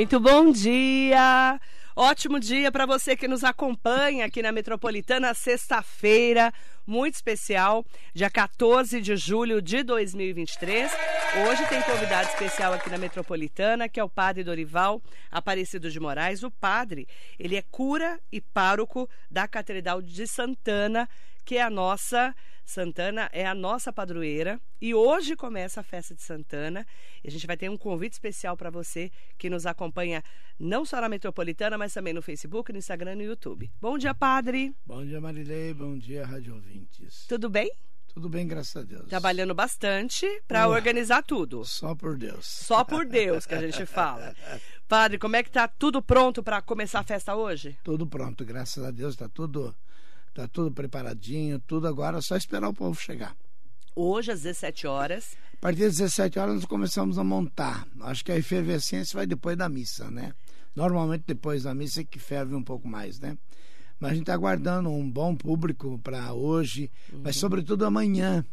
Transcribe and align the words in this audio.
Muito 0.00 0.18
bom 0.18 0.50
dia! 0.50 1.60
Ótimo 1.94 2.40
dia 2.40 2.72
para 2.72 2.86
você 2.86 3.14
que 3.14 3.28
nos 3.28 3.44
acompanha 3.44 4.24
aqui 4.24 4.40
na 4.40 4.50
Metropolitana, 4.50 5.34
sexta-feira, 5.34 6.50
muito 6.86 7.16
especial, 7.16 7.84
dia 8.14 8.30
14 8.30 8.98
de 8.98 9.14
julho 9.14 9.60
de 9.60 9.82
2023. 9.82 10.90
Hoje 11.46 11.66
tem 11.66 11.82
convidado 11.82 12.30
especial 12.30 12.72
aqui 12.72 12.88
na 12.88 12.96
Metropolitana, 12.96 13.90
que 13.90 14.00
é 14.00 14.02
o 14.02 14.08
Padre 14.08 14.42
Dorival 14.42 15.02
Aparecido 15.30 15.90
de 15.90 16.00
Moraes. 16.00 16.42
O 16.42 16.50
padre, 16.50 17.06
ele 17.38 17.56
é 17.56 17.62
cura 17.70 18.18
e 18.32 18.40
pároco 18.40 19.06
da 19.30 19.46
Catedral 19.46 20.00
de 20.00 20.26
Santana, 20.26 21.06
que 21.44 21.56
é 21.56 21.62
a 21.62 21.70
nossa 21.70 22.34
Santana 22.70 23.28
é 23.32 23.44
a 23.44 23.52
nossa 23.52 23.92
padroeira 23.92 24.60
e 24.80 24.94
hoje 24.94 25.34
começa 25.34 25.80
a 25.80 25.82
festa 25.82 26.14
de 26.14 26.22
Santana. 26.22 26.86
E 27.24 27.26
a 27.26 27.30
gente 27.30 27.44
vai 27.44 27.56
ter 27.56 27.68
um 27.68 27.76
convite 27.76 28.12
especial 28.12 28.56
para 28.56 28.70
você 28.70 29.10
que 29.36 29.50
nos 29.50 29.66
acompanha 29.66 30.22
não 30.56 30.84
só 30.84 31.00
na 31.00 31.08
Metropolitana, 31.08 31.76
mas 31.76 31.92
também 31.92 32.12
no 32.12 32.22
Facebook, 32.22 32.70
no 32.70 32.78
Instagram 32.78 33.14
e 33.14 33.16
no 33.16 33.22
YouTube. 33.24 33.68
Bom 33.80 33.98
dia, 33.98 34.14
padre. 34.14 34.72
Bom 34.86 35.04
dia, 35.04 35.20
Marilei. 35.20 35.74
Bom 35.74 35.98
dia, 35.98 36.24
Rádio 36.24 36.54
Ouvintes. 36.54 37.26
Tudo 37.28 37.50
bem? 37.50 37.72
Tudo 38.14 38.28
bem, 38.28 38.46
graças 38.46 38.76
a 38.76 38.82
Deus. 38.84 39.08
Trabalhando 39.08 39.54
bastante 39.54 40.26
para 40.46 40.68
uh, 40.68 40.70
organizar 40.70 41.24
tudo. 41.24 41.64
Só 41.64 41.96
por 41.96 42.16
Deus. 42.16 42.46
Só 42.46 42.84
por 42.84 43.04
Deus 43.04 43.46
que 43.46 43.54
a 43.54 43.60
gente 43.60 43.84
fala. 43.84 44.32
Padre, 44.86 45.18
como 45.18 45.34
é 45.34 45.42
que 45.42 45.50
tá 45.50 45.66
tudo 45.66 46.00
pronto 46.00 46.40
para 46.40 46.62
começar 46.62 47.00
a 47.00 47.04
festa 47.04 47.34
hoje? 47.34 47.76
Tudo 47.82 48.06
pronto, 48.06 48.44
graças 48.44 48.84
a 48.84 48.92
Deus, 48.92 49.14
está 49.14 49.28
tudo 49.28 49.74
Tá 50.34 50.46
tudo 50.46 50.70
preparadinho, 50.70 51.58
tudo 51.60 51.88
agora, 51.88 52.18
é 52.18 52.20
só 52.20 52.36
esperar 52.36 52.68
o 52.68 52.74
povo 52.74 52.98
chegar. 53.00 53.36
Hoje, 53.94 54.30
às 54.30 54.42
17 54.42 54.86
horas. 54.86 55.36
A 55.54 55.56
partir 55.56 55.80
das 55.80 55.96
17 55.96 56.38
horas, 56.38 56.54
nós 56.54 56.64
começamos 56.64 57.18
a 57.18 57.24
montar. 57.24 57.86
Acho 58.02 58.24
que 58.24 58.32
a 58.32 58.36
efervescência 58.36 59.16
vai 59.16 59.26
depois 59.26 59.56
da 59.56 59.68
missa, 59.68 60.10
né? 60.10 60.32
Normalmente, 60.74 61.24
depois 61.26 61.64
da 61.64 61.74
missa 61.74 62.00
é 62.00 62.04
que 62.04 62.18
ferve 62.18 62.54
um 62.54 62.62
pouco 62.62 62.86
mais, 62.86 63.18
né? 63.18 63.36
Mas 63.98 64.12
a 64.12 64.14
gente 64.14 64.22
está 64.22 64.34
aguardando 64.34 64.88
um 64.88 65.10
bom 65.10 65.36
público 65.36 65.98
para 66.02 66.32
hoje, 66.32 66.90
uhum. 67.12 67.20
mas 67.24 67.36
sobretudo 67.36 67.84
amanhã. 67.84 68.44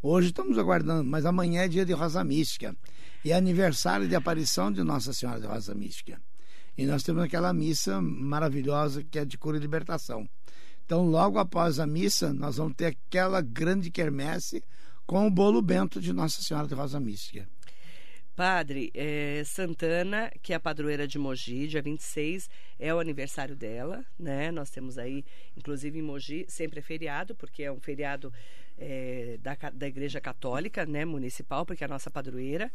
Hoje 0.00 0.28
estamos 0.28 0.56
aguardando, 0.56 1.04
mas 1.04 1.26
amanhã 1.26 1.64
é 1.64 1.68
dia 1.68 1.84
de 1.84 1.92
Rosa 1.92 2.24
Mística. 2.24 2.74
E 3.22 3.32
é 3.32 3.36
aniversário 3.36 4.08
de 4.08 4.14
aparição 4.14 4.72
de 4.72 4.82
Nossa 4.82 5.12
Senhora 5.12 5.38
de 5.38 5.46
Rosa 5.46 5.74
Mística. 5.74 6.18
E 6.78 6.86
nós 6.86 7.02
temos 7.02 7.22
aquela 7.22 7.52
missa 7.52 8.00
maravilhosa 8.00 9.04
que 9.04 9.18
é 9.18 9.24
de 9.26 9.36
cura 9.36 9.58
e 9.58 9.60
libertação. 9.60 10.26
Então, 10.90 11.06
logo 11.06 11.38
após 11.38 11.78
a 11.78 11.86
missa, 11.86 12.32
nós 12.32 12.56
vamos 12.56 12.74
ter 12.74 12.86
aquela 12.86 13.40
grande 13.40 13.92
quermesse 13.92 14.60
com 15.06 15.24
o 15.24 15.30
bolo 15.30 15.62
bento 15.62 16.00
de 16.00 16.12
Nossa 16.12 16.42
Senhora 16.42 16.66
de 16.66 16.74
Rosa 16.74 16.98
Mística. 16.98 17.48
Padre, 18.34 18.90
é, 18.92 19.40
Santana, 19.44 20.32
que 20.42 20.52
é 20.52 20.56
a 20.56 20.58
padroeira 20.58 21.06
de 21.06 21.16
Mogi, 21.16 21.68
dia 21.68 21.80
26 21.80 22.50
é 22.76 22.92
o 22.92 22.98
aniversário 22.98 23.54
dela, 23.54 24.04
né? 24.18 24.50
Nós 24.50 24.68
temos 24.68 24.98
aí, 24.98 25.24
inclusive 25.56 25.96
em 25.96 26.02
Mogi, 26.02 26.44
sempre 26.48 26.80
é 26.80 26.82
feriado, 26.82 27.36
porque 27.36 27.62
é 27.62 27.70
um 27.70 27.78
feriado 27.78 28.32
é, 28.76 29.38
da, 29.40 29.56
da 29.72 29.86
Igreja 29.86 30.20
Católica, 30.20 30.84
né, 30.84 31.04
municipal, 31.04 31.64
porque 31.64 31.84
é 31.84 31.86
a 31.86 31.88
nossa 31.88 32.10
padroeira. 32.10 32.68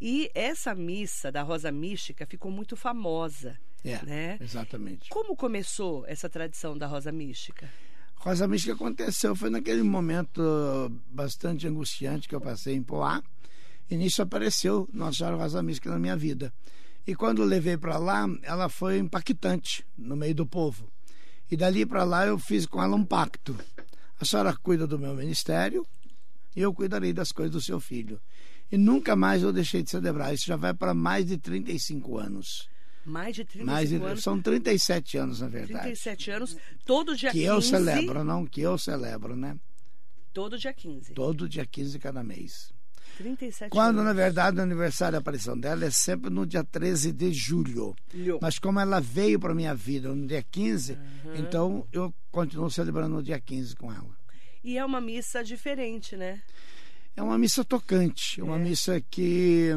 E 0.00 0.28
essa 0.34 0.74
missa 0.74 1.30
da 1.30 1.42
Rosa 1.42 1.70
Mística 1.70 2.26
ficou 2.26 2.50
muito 2.50 2.74
famosa. 2.74 3.56
É, 3.84 4.04
né? 4.04 4.38
exatamente. 4.40 5.08
Como 5.08 5.34
começou 5.34 6.04
essa 6.06 6.28
tradição 6.28 6.76
da 6.76 6.86
Rosa 6.86 7.10
Mística? 7.10 7.68
Rosa 8.16 8.46
Mística 8.46 8.74
aconteceu, 8.74 9.34
foi 9.34 9.48
naquele 9.48 9.82
momento 9.82 10.92
bastante 11.10 11.66
angustiante 11.66 12.28
que 12.28 12.34
eu 12.34 12.40
passei 12.40 12.74
em 12.74 12.82
Poá, 12.82 13.22
e 13.90 13.96
nisso 13.96 14.20
apareceu 14.20 14.88
Nossa 14.92 15.18
Senhora 15.18 15.36
Rosa 15.36 15.62
Mística 15.62 15.90
na 15.90 15.98
minha 15.98 16.16
vida. 16.16 16.52
E 17.06 17.14
quando 17.14 17.42
levei 17.42 17.76
para 17.76 17.98
lá, 17.98 18.26
ela 18.42 18.68
foi 18.68 18.98
impactante 18.98 19.84
no 19.96 20.14
meio 20.14 20.34
do 20.34 20.46
povo. 20.46 20.86
E 21.50 21.56
dali 21.56 21.84
para 21.84 22.04
lá 22.04 22.26
eu 22.26 22.38
fiz 22.38 22.66
com 22.66 22.80
ela 22.82 22.94
um 22.94 23.04
pacto. 23.04 23.58
A 24.20 24.24
senhora 24.24 24.54
cuida 24.54 24.86
do 24.86 24.98
meu 24.98 25.14
ministério 25.14 25.84
e 26.54 26.60
eu 26.60 26.72
cuidarei 26.72 27.12
das 27.12 27.32
coisas 27.32 27.52
do 27.52 27.60
seu 27.60 27.80
filho. 27.80 28.20
E 28.70 28.78
nunca 28.78 29.16
mais 29.16 29.42
eu 29.42 29.52
deixei 29.52 29.82
de 29.82 29.90
celebrar. 29.90 30.32
Isso 30.32 30.46
já 30.46 30.54
vai 30.54 30.72
para 30.72 30.94
mais 30.94 31.26
de 31.26 31.38
35 31.38 32.18
anos. 32.18 32.68
Mais 33.04 33.34
de 33.34 33.44
35 33.44 33.66
Mais 33.66 33.88
de, 33.88 33.96
anos. 33.96 34.22
São 34.22 34.40
37 34.40 35.18
anos, 35.18 35.40
na 35.40 35.48
verdade. 35.48 35.82
37 35.82 36.30
anos, 36.30 36.56
todo 36.84 37.16
dia 37.16 37.30
que 37.30 37.38
15. 37.38 37.44
Que 37.44 37.50
eu 37.50 37.62
celebro, 37.62 38.24
não 38.24 38.46
que 38.46 38.60
eu 38.60 38.76
celebro, 38.78 39.34
né? 39.34 39.56
Todo 40.32 40.58
dia 40.58 40.72
15. 40.72 41.12
Todo 41.14 41.48
dia 41.48 41.66
15 41.66 41.92
de 41.92 41.98
cada 41.98 42.22
mês. 42.22 42.72
37 43.18 43.70
Quando, 43.70 43.98
anos. 43.98 44.04
na 44.04 44.12
verdade, 44.12 44.58
o 44.58 44.62
aniversário 44.62 45.12
da 45.12 45.18
aparição 45.18 45.58
dela 45.58 45.84
é 45.84 45.90
sempre 45.90 46.30
no 46.30 46.46
dia 46.46 46.64
13 46.64 47.12
de 47.12 47.32
julho. 47.32 47.94
Mas 48.40 48.58
como 48.58 48.80
ela 48.80 49.00
veio 49.00 49.38
para 49.38 49.54
minha 49.54 49.74
vida 49.74 50.08
no 50.14 50.26
dia 50.26 50.42
15, 50.42 50.92
uhum. 50.92 51.36
então 51.36 51.86
eu 51.92 52.14
continuo 52.30 52.70
celebrando 52.70 53.16
no 53.16 53.22
dia 53.22 53.40
15 53.40 53.76
com 53.76 53.92
ela. 53.92 54.18
E 54.62 54.78
é 54.78 54.84
uma 54.84 55.00
missa 55.00 55.42
diferente, 55.42 56.16
né? 56.16 56.40
É 57.16 57.22
uma 57.22 57.36
missa 57.36 57.64
tocante, 57.64 58.40
é 58.40 58.44
uma 58.44 58.58
missa 58.58 59.00
que 59.10 59.70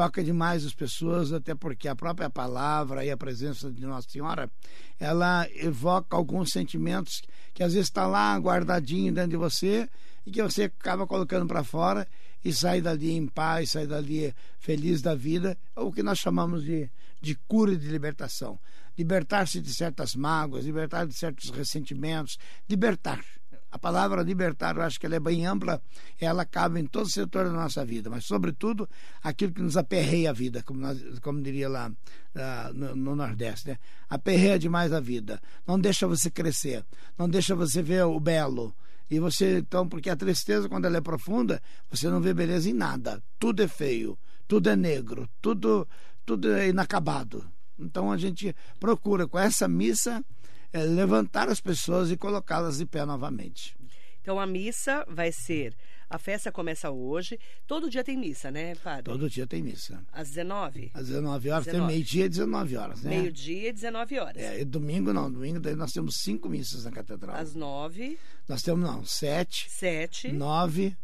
toca 0.00 0.24
demais 0.24 0.64
as 0.64 0.72
pessoas, 0.72 1.30
até 1.30 1.54
porque 1.54 1.86
a 1.86 1.94
própria 1.94 2.30
palavra 2.30 3.04
e 3.04 3.10
a 3.10 3.18
presença 3.18 3.70
de 3.70 3.84
Nossa 3.84 4.08
Senhora, 4.08 4.50
ela 4.98 5.46
evoca 5.54 6.16
alguns 6.16 6.52
sentimentos 6.52 7.20
que 7.52 7.62
às 7.62 7.74
vezes 7.74 7.88
está 7.88 8.06
lá 8.06 8.34
guardadinho 8.38 9.12
dentro 9.12 9.32
de 9.32 9.36
você 9.36 9.86
e 10.24 10.30
que 10.30 10.42
você 10.42 10.62
acaba 10.62 11.06
colocando 11.06 11.46
para 11.46 11.62
fora 11.62 12.08
e 12.42 12.50
sai 12.50 12.80
dali 12.80 13.12
em 13.12 13.26
paz, 13.26 13.72
sai 13.72 13.86
dali 13.86 14.34
feliz 14.58 15.02
da 15.02 15.14
vida, 15.14 15.54
é 15.76 15.80
o 15.80 15.92
que 15.92 16.02
nós 16.02 16.18
chamamos 16.18 16.64
de, 16.64 16.90
de 17.20 17.34
cura 17.46 17.74
e 17.74 17.76
de 17.76 17.88
libertação. 17.88 18.58
Libertar-se 18.96 19.60
de 19.60 19.74
certas 19.74 20.14
mágoas, 20.14 20.64
libertar 20.64 21.06
de 21.06 21.12
certos 21.12 21.50
ressentimentos, 21.50 22.38
libertar. 22.66 23.22
A 23.70 23.78
palavra 23.78 24.22
libertar, 24.22 24.76
eu 24.76 24.82
acho 24.82 24.98
que 24.98 25.06
ela 25.06 25.16
é 25.16 25.20
bem 25.20 25.46
ampla, 25.46 25.80
ela 26.20 26.44
cabe 26.44 26.80
em 26.80 26.86
todo 26.86 27.06
o 27.06 27.10
setor 27.10 27.44
da 27.44 27.52
nossa 27.52 27.84
vida, 27.84 28.10
mas, 28.10 28.24
sobretudo, 28.24 28.88
aquilo 29.22 29.52
que 29.52 29.62
nos 29.62 29.76
aperreia 29.76 30.30
a 30.30 30.32
vida, 30.32 30.62
como, 30.64 30.80
nós, 30.80 31.00
como 31.20 31.40
diria 31.40 31.68
lá 31.68 31.88
uh, 31.88 32.74
no, 32.74 32.96
no, 32.96 33.16
Nordeste. 33.16 33.68
Né? 33.68 33.78
Aperreia 34.08 34.58
demais 34.58 34.92
a 34.92 34.98
vida, 34.98 35.40
não 35.66 35.78
deixa 35.78 36.06
você 36.06 36.30
crescer, 36.30 36.84
não 37.16 37.28
deixa 37.28 37.54
você 37.54 37.80
ver 37.80 38.04
o 38.04 38.18
belo. 38.18 38.74
E 39.08 39.18
você, 39.18 39.58
então, 39.58 39.88
porque 39.88 40.08
a 40.10 40.16
tristeza, 40.16 40.68
quando 40.68 40.84
ela 40.84 40.96
é 40.96 41.00
profunda, 41.00 41.60
você 41.90 42.08
não 42.08 42.20
vê 42.20 42.32
beleza 42.32 42.70
em 42.70 42.72
nada. 42.72 43.22
Tudo 43.40 43.62
é 43.62 43.68
feio, 43.68 44.16
tudo 44.46 44.68
é 44.68 44.76
negro, 44.76 45.28
tudo, 45.40 45.86
tudo 46.24 46.52
é 46.52 46.68
inacabado. 46.68 47.44
Então 47.78 48.12
a 48.12 48.16
gente 48.16 48.54
procura 48.78 49.26
com 49.26 49.38
essa 49.38 49.66
missa 49.66 50.24
é, 50.72 50.82
levantar 50.82 51.48
as 51.48 51.60
pessoas 51.60 52.10
e 52.10 52.16
colocá-las 52.16 52.78
de 52.78 52.86
pé 52.86 53.04
novamente. 53.04 53.76
Então 54.20 54.38
a 54.38 54.46
missa 54.46 55.04
vai 55.08 55.32
ser. 55.32 55.74
A 56.08 56.18
festa 56.18 56.50
começa 56.50 56.90
hoje. 56.90 57.38
Todo 57.66 57.88
dia 57.88 58.02
tem 58.02 58.16
missa, 58.16 58.50
né, 58.50 58.74
padre? 58.74 59.04
Todo 59.04 59.30
dia 59.30 59.46
tem 59.46 59.62
missa. 59.62 60.04
Às 60.12 60.30
19? 60.30 60.90
Às 60.92 61.06
19 61.06 61.50
horas. 61.50 61.64
19. 61.66 61.70
Tem 61.70 61.96
meio-dia 61.96 62.24
e 62.24 62.28
19 62.28 62.76
horas, 62.76 63.02
né? 63.02 63.10
Meio-dia 63.10 63.68
e 63.68 63.72
19 63.72 64.18
horas. 64.18 64.42
É, 64.42 64.60
e 64.60 64.64
domingo 64.64 65.12
não. 65.12 65.30
Domingo 65.30 65.60
daí 65.60 65.76
nós 65.76 65.92
temos 65.92 66.16
cinco 66.16 66.48
missas 66.48 66.84
na 66.84 66.90
catedral. 66.90 67.36
Às 67.36 67.54
9. 67.54 68.18
Nós 68.48 68.60
temos, 68.60 68.84
não, 68.84 69.04
sete. 69.04 69.70
Sete. 69.70 70.32
Nove. 70.32 70.96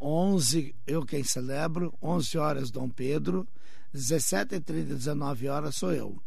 11, 0.00 0.74
eu 0.86 1.04
quem 1.04 1.22
celebro. 1.22 1.92
11 2.02 2.38
horas, 2.38 2.70
Dom 2.70 2.88
Pedro. 2.88 3.46
17 3.92 4.56
e 4.56 4.60
30, 4.60 4.94
19 4.94 5.48
horas 5.48 5.76
sou 5.76 5.92
eu. 5.92 6.20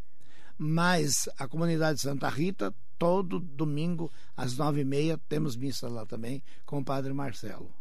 Mas 0.57 1.27
a 1.37 1.47
comunidade 1.47 1.99
Santa 1.99 2.29
Rita 2.29 2.73
todo 2.97 3.39
domingo 3.39 4.11
às 4.35 4.57
nove 4.57 4.81
e 4.81 4.85
meia 4.85 5.19
temos 5.29 5.55
missa 5.55 5.87
lá 5.87 6.05
também 6.05 6.43
com 6.65 6.79
o 6.79 6.85
Padre 6.85 7.13
Marcelo. 7.13 7.73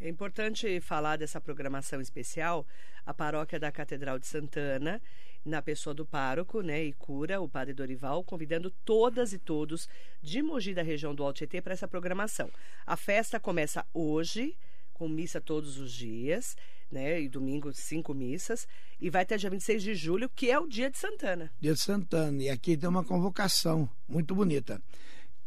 É 0.00 0.08
importante 0.08 0.80
falar 0.80 1.16
dessa 1.16 1.40
programação 1.40 2.00
especial. 2.00 2.66
A 3.04 3.12
paróquia 3.12 3.60
da 3.60 3.70
Catedral 3.70 4.18
de 4.18 4.26
Santana, 4.26 5.00
na 5.44 5.60
pessoa 5.60 5.92
do 5.92 6.06
pároco, 6.06 6.62
né, 6.62 6.84
e 6.84 6.92
cura, 6.94 7.40
o 7.40 7.48
Padre 7.48 7.74
Dorival, 7.74 8.24
convidando 8.24 8.70
todas 8.84 9.32
e 9.32 9.38
todos 9.38 9.88
de 10.22 10.42
Mogi 10.42 10.72
da 10.74 10.82
região 10.82 11.14
do 11.14 11.22
Alto 11.22 11.38
Tietê 11.38 11.60
para 11.60 11.74
essa 11.74 11.88
programação. 11.88 12.50
A 12.86 12.96
festa 12.96 13.38
começa 13.38 13.84
hoje, 13.92 14.56
com 14.94 15.08
missa 15.08 15.40
todos 15.40 15.78
os 15.78 15.92
dias, 15.92 16.56
né? 16.90 17.20
E 17.20 17.28
domingo, 17.28 17.72
cinco 17.72 18.12
missas. 18.12 18.66
E 19.00 19.08
vai 19.08 19.22
até 19.22 19.36
dia 19.36 19.50
26 19.50 19.82
de 19.82 19.94
julho, 19.94 20.28
que 20.28 20.50
é 20.50 20.58
o 20.58 20.66
dia 20.66 20.90
de 20.90 20.98
Santana. 20.98 21.50
Dia 21.60 21.74
de 21.74 21.80
Santana. 21.80 22.42
E 22.42 22.48
aqui 22.48 22.76
tem 22.76 22.88
uma 22.88 23.04
convocação 23.04 23.88
muito 24.08 24.34
bonita. 24.34 24.82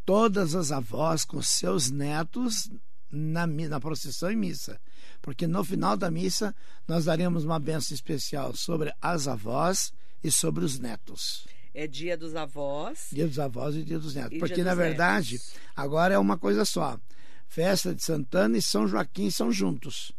Todas 0.06 0.56
as 0.56 0.72
avós 0.72 1.24
com 1.24 1.42
seus 1.42 1.90
netos 1.90 2.70
na, 3.12 3.46
na 3.46 3.80
procissão 3.80 4.32
e 4.32 4.36
missa. 4.36 4.80
Porque 5.22 5.48
no 5.48 5.64
final 5.64 5.96
da 5.96 6.10
missa 6.10 6.56
nós 6.88 7.06
daremos 7.06 7.46
uma 7.46 7.60
benção 7.60 7.94
especial 7.94 8.56
sobre 8.56 8.94
as 9.02 9.28
avós 9.28 9.94
e 10.24 10.32
sobre 10.32 10.66
os 10.66 10.80
netos. 10.80 11.46
É 11.74 11.88
dia 11.88 12.18
dos 12.18 12.36
avós. 12.36 13.08
Dia 13.12 13.28
dos 13.28 13.40
avós 13.40 13.76
e 13.76 13.84
dia 13.84 14.00
dos 14.00 14.16
netos. 14.16 14.34
E 14.34 14.40
Porque, 14.40 14.64
na 14.64 14.76
verdade, 14.76 15.34
netos. 15.34 15.56
agora 15.76 16.14
é 16.14 16.18
uma 16.18 16.38
coisa 16.38 16.66
só. 16.66 17.00
Festa 17.48 17.94
de 17.94 18.04
Santana 18.04 18.58
e 18.58 18.62
São 18.62 18.88
Joaquim 18.88 19.30
são 19.30 19.52
juntos 19.52 20.12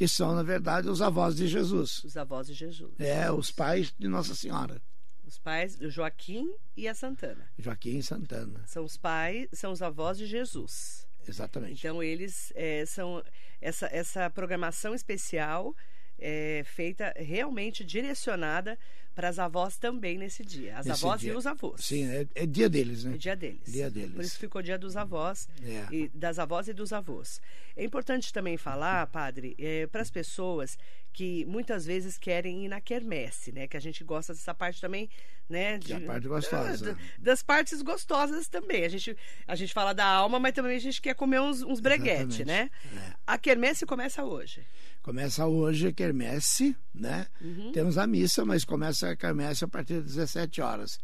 que 0.00 0.08
são, 0.08 0.34
na 0.34 0.42
verdade, 0.42 0.88
os 0.88 1.02
avós 1.02 1.36
de 1.36 1.46
Jesus. 1.46 2.02
Os 2.02 2.16
avós 2.16 2.46
de 2.46 2.54
Jesus. 2.54 2.98
É, 2.98 3.30
os 3.30 3.50
pais 3.50 3.92
de 3.98 4.08
Nossa 4.08 4.34
Senhora. 4.34 4.80
Os 5.26 5.38
pais, 5.38 5.76
Joaquim 5.78 6.50
e 6.74 6.88
a 6.88 6.94
Santana. 6.94 7.46
Joaquim 7.58 7.98
e 7.98 8.02
Santana. 8.02 8.62
São 8.66 8.82
os 8.82 8.96
pais, 8.96 9.46
são 9.52 9.70
os 9.72 9.82
avós 9.82 10.16
de 10.16 10.24
Jesus. 10.24 11.06
Exatamente. 11.28 11.86
Então, 11.86 12.02
eles 12.02 12.50
é, 12.56 12.86
são. 12.86 13.22
Essa, 13.60 13.88
essa 13.92 14.30
programação 14.30 14.94
especial 14.94 15.76
é 16.18 16.62
feita 16.64 17.12
realmente 17.14 17.84
direcionada 17.84 18.78
para 19.14 19.28
as 19.28 19.38
avós 19.38 19.76
também 19.76 20.16
nesse 20.16 20.44
dia. 20.44 20.78
As 20.78 20.86
Nesse 20.86 21.04
avós 21.04 21.20
dia. 21.20 21.32
e 21.32 21.36
os 21.36 21.46
avós. 21.46 21.84
Sim, 21.84 22.08
é, 22.08 22.26
é 22.34 22.46
dia 22.46 22.68
deles, 22.68 23.04
né? 23.04 23.14
É 23.14 23.18
dia 23.18 23.36
deles. 23.36 23.60
Dia 23.72 23.90
deles. 23.90 24.14
Por 24.14 24.24
isso 24.24 24.38
ficou 24.38 24.62
dia 24.62 24.78
dos 24.78 24.96
avós, 24.96 25.48
É. 25.62 25.86
e 25.94 26.08
das 26.14 26.38
avós 26.38 26.68
e 26.68 26.72
dos 26.72 26.92
avós. 26.92 27.40
É 27.76 27.84
importante 27.84 28.32
também 28.32 28.56
falar, 28.56 29.06
padre, 29.08 29.56
para 29.90 30.02
as 30.02 30.10
pessoas 30.10 30.78
que 31.12 31.44
muitas 31.46 31.84
vezes 31.84 32.16
querem 32.16 32.64
ir 32.64 32.68
na 32.68 32.80
quermesse, 32.80 33.50
né? 33.52 33.66
Que 33.66 33.76
a 33.76 33.80
gente 33.80 34.04
gosta 34.04 34.32
dessa 34.32 34.54
parte 34.54 34.80
também, 34.80 35.10
né? 35.48 35.80
É 35.88 35.94
a 35.94 36.00
parte 36.02 36.28
gostosa. 36.28 36.96
Ah, 36.98 37.12
das 37.18 37.42
partes 37.42 37.82
gostosas 37.82 38.48
também. 38.48 38.84
A 38.84 38.88
gente, 38.88 39.16
a 39.46 39.56
gente 39.56 39.72
fala 39.74 39.92
da 39.92 40.04
alma, 40.06 40.38
mas 40.38 40.52
também 40.54 40.76
a 40.76 40.80
gente 40.80 41.00
quer 41.02 41.14
comer 41.14 41.40
uns, 41.40 41.62
uns 41.62 41.80
breguete, 41.80 42.44
né? 42.44 42.70
É. 42.96 43.12
A 43.26 43.36
quermesse 43.36 43.84
começa 43.84 44.24
hoje. 44.24 44.64
Começa 45.02 45.46
hoje 45.46 45.88
a 45.88 45.92
quermesse, 45.92 46.76
né? 46.94 47.26
Uhum. 47.40 47.72
Temos 47.72 47.96
a 47.96 48.06
missa, 48.06 48.44
mas 48.44 48.64
começa 48.64 49.10
a 49.10 49.16
quermesse 49.16 49.64
a 49.64 49.68
partir 49.68 49.94
das 49.94 50.14
17 50.14 50.60
horas. 50.60 50.98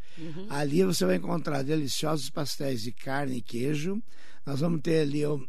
Ali 0.50 0.84
você 0.84 1.06
vai 1.06 1.16
encontrar 1.16 1.62
deliciosos 1.62 2.28
pastéis 2.28 2.82
de 2.82 2.92
carne 2.92 3.38
e 3.38 3.42
queijo. 3.42 4.02
Nós 4.44 4.60
vamos 4.60 4.82
ter 4.82 5.00
ali 5.00 5.24
o, 5.24 5.42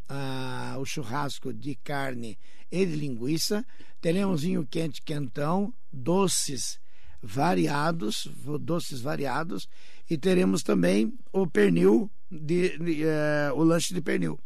o 0.79 0.85
churrasco 0.85 1.53
de 1.53 1.75
carne 1.75 2.39
e 2.71 2.85
de 2.85 2.95
linguiça. 2.95 3.65
Teremos 3.99 4.43
vinho 4.43 4.65
quente 4.65 5.01
quentão, 5.01 5.73
doces 5.91 6.79
variados, 7.21 8.29
doces 8.61 9.01
variados, 9.01 9.67
e 10.09 10.17
teremos 10.17 10.63
também 10.63 11.13
o 11.31 11.45
pernil, 11.47 12.09
de, 12.29 12.77
de, 12.77 13.03
eh, 13.03 13.51
o 13.53 13.63
lanche 13.63 13.93
de 13.93 14.01
pernil. 14.01 14.39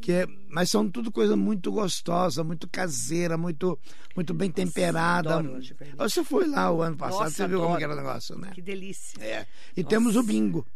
Que 0.00 0.12
é, 0.12 0.26
mas 0.48 0.70
são 0.70 0.88
tudo 0.88 1.12
coisa 1.12 1.36
muito 1.36 1.70
gostosa, 1.70 2.42
muito 2.42 2.68
caseira, 2.68 3.36
muito, 3.36 3.78
muito 4.16 4.32
bem 4.32 4.50
temperada. 4.50 5.34
adoro 5.36 5.52
lanche 5.54 5.68
de 5.68 5.74
pernil. 5.74 5.96
Você 5.98 6.24
foi 6.24 6.46
lá 6.46 6.70
o 6.70 6.82
ano 6.82 6.96
passado, 6.96 7.20
Nossa, 7.20 7.30
você 7.30 7.48
viu 7.48 7.58
como 7.58 7.74
adoro. 7.74 7.78
que 7.78 7.84
era 7.84 7.92
o 7.92 7.96
negócio, 7.96 8.38
né? 8.38 8.50
Que 8.54 8.62
delícia. 8.62 9.22
É. 9.22 9.46
E 9.76 9.84
temos 9.84 10.16
o 10.16 10.22
bingo. 10.22 10.66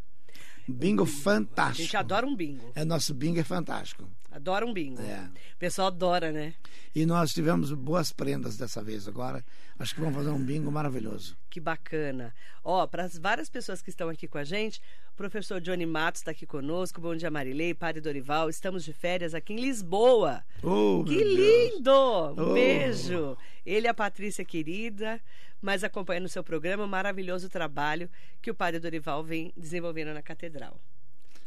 Bingo 0.68 1.04
fantástico. 1.04 1.82
A 1.82 1.84
gente 1.84 1.96
adora 1.96 2.26
um 2.26 2.36
bingo. 2.36 2.70
É, 2.74 2.84
nosso 2.84 3.12
bingo 3.14 3.40
é 3.40 3.44
fantástico. 3.44 4.08
Adora 4.32 4.64
um 4.66 4.72
bingo. 4.72 5.00
É. 5.02 5.28
O 5.54 5.58
pessoal 5.58 5.88
adora, 5.88 6.32
né? 6.32 6.54
E 6.94 7.04
nós 7.06 7.32
tivemos 7.32 7.72
boas 7.72 8.12
prendas 8.12 8.56
dessa 8.56 8.82
vez 8.82 9.06
agora. 9.06 9.44
Acho 9.78 9.94
que 9.94 10.00
vamos 10.00 10.14
fazer 10.16 10.30
um 10.30 10.42
bingo 10.42 10.70
maravilhoso. 10.70 11.36
Que 11.50 11.60
bacana. 11.60 12.34
Ó, 12.64 12.86
para 12.86 13.04
as 13.04 13.18
várias 13.18 13.48
pessoas 13.50 13.82
que 13.82 13.90
estão 13.90 14.08
aqui 14.08 14.26
com 14.28 14.38
a 14.38 14.44
gente, 14.44 14.80
o 15.12 15.16
professor 15.16 15.60
Johnny 15.60 15.84
Matos 15.86 16.20
está 16.20 16.30
aqui 16.30 16.46
conosco. 16.46 17.00
Bom 17.00 17.14
dia, 17.16 17.30
Marilei, 17.30 17.74
Padre 17.74 18.00
Dorival. 18.00 18.48
Estamos 18.48 18.84
de 18.84 18.92
férias 18.92 19.34
aqui 19.34 19.52
em 19.52 19.60
Lisboa. 19.60 20.42
Oh, 20.62 21.04
Que 21.06 21.22
lindo! 21.22 21.90
Um 21.90 22.50
Oh. 22.50 22.52
beijo. 22.54 23.36
Ele 23.66 23.86
e 23.86 23.88
a 23.88 23.94
Patrícia 23.94 24.44
querida, 24.44 25.20
mas 25.60 25.82
acompanhando 25.84 26.26
o 26.26 26.28
seu 26.28 26.42
programa, 26.44 26.84
o 26.84 26.88
maravilhoso 26.88 27.48
trabalho 27.48 28.08
que 28.40 28.50
o 28.50 28.54
Padre 28.54 28.80
Dorival 28.80 29.22
vem 29.22 29.52
desenvolvendo 29.56 30.12
na 30.14 30.22
Catedral. 30.22 30.80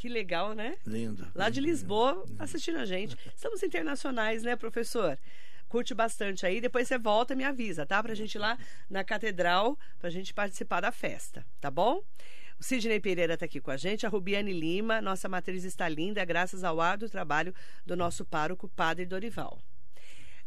Que 0.05 0.09
legal, 0.09 0.53
né? 0.53 0.77
Lindo. 0.85 1.27
Lá 1.33 1.49
de 1.49 1.59
lindo, 1.59 1.71
Lisboa, 1.71 2.23
assistindo 2.37 2.77
a 2.77 2.85
gente. 2.85 3.17
Estamos 3.35 3.63
internacionais, 3.63 4.43
né, 4.43 4.55
professor? 4.55 5.17
Curte 5.67 5.95
bastante 5.95 6.45
aí, 6.45 6.61
depois 6.61 6.87
você 6.87 6.95
volta 6.95 7.33
e 7.33 7.35
me 7.35 7.43
avisa, 7.43 7.87
tá? 7.87 8.03
Pra 8.03 8.13
gente 8.13 8.35
ir 8.35 8.37
lá 8.37 8.55
na 8.87 9.03
catedral, 9.03 9.75
pra 9.97 10.11
gente 10.11 10.31
participar 10.31 10.79
da 10.79 10.91
festa, 10.91 11.43
tá 11.59 11.71
bom? 11.71 12.03
O 12.59 12.63
Sidney 12.63 12.99
Pereira 12.99 13.35
tá 13.35 13.45
aqui 13.45 13.59
com 13.59 13.71
a 13.71 13.77
gente, 13.77 14.05
a 14.05 14.09
Rubiane 14.09 14.53
Lima, 14.53 15.01
nossa 15.01 15.27
matriz 15.27 15.63
está 15.63 15.89
linda, 15.89 16.23
graças 16.23 16.63
ao 16.63 16.79
árduo 16.79 17.09
trabalho 17.09 17.51
do 17.83 17.95
nosso 17.95 18.23
pároco, 18.23 18.69
Padre 18.75 19.07
Dorival. 19.07 19.59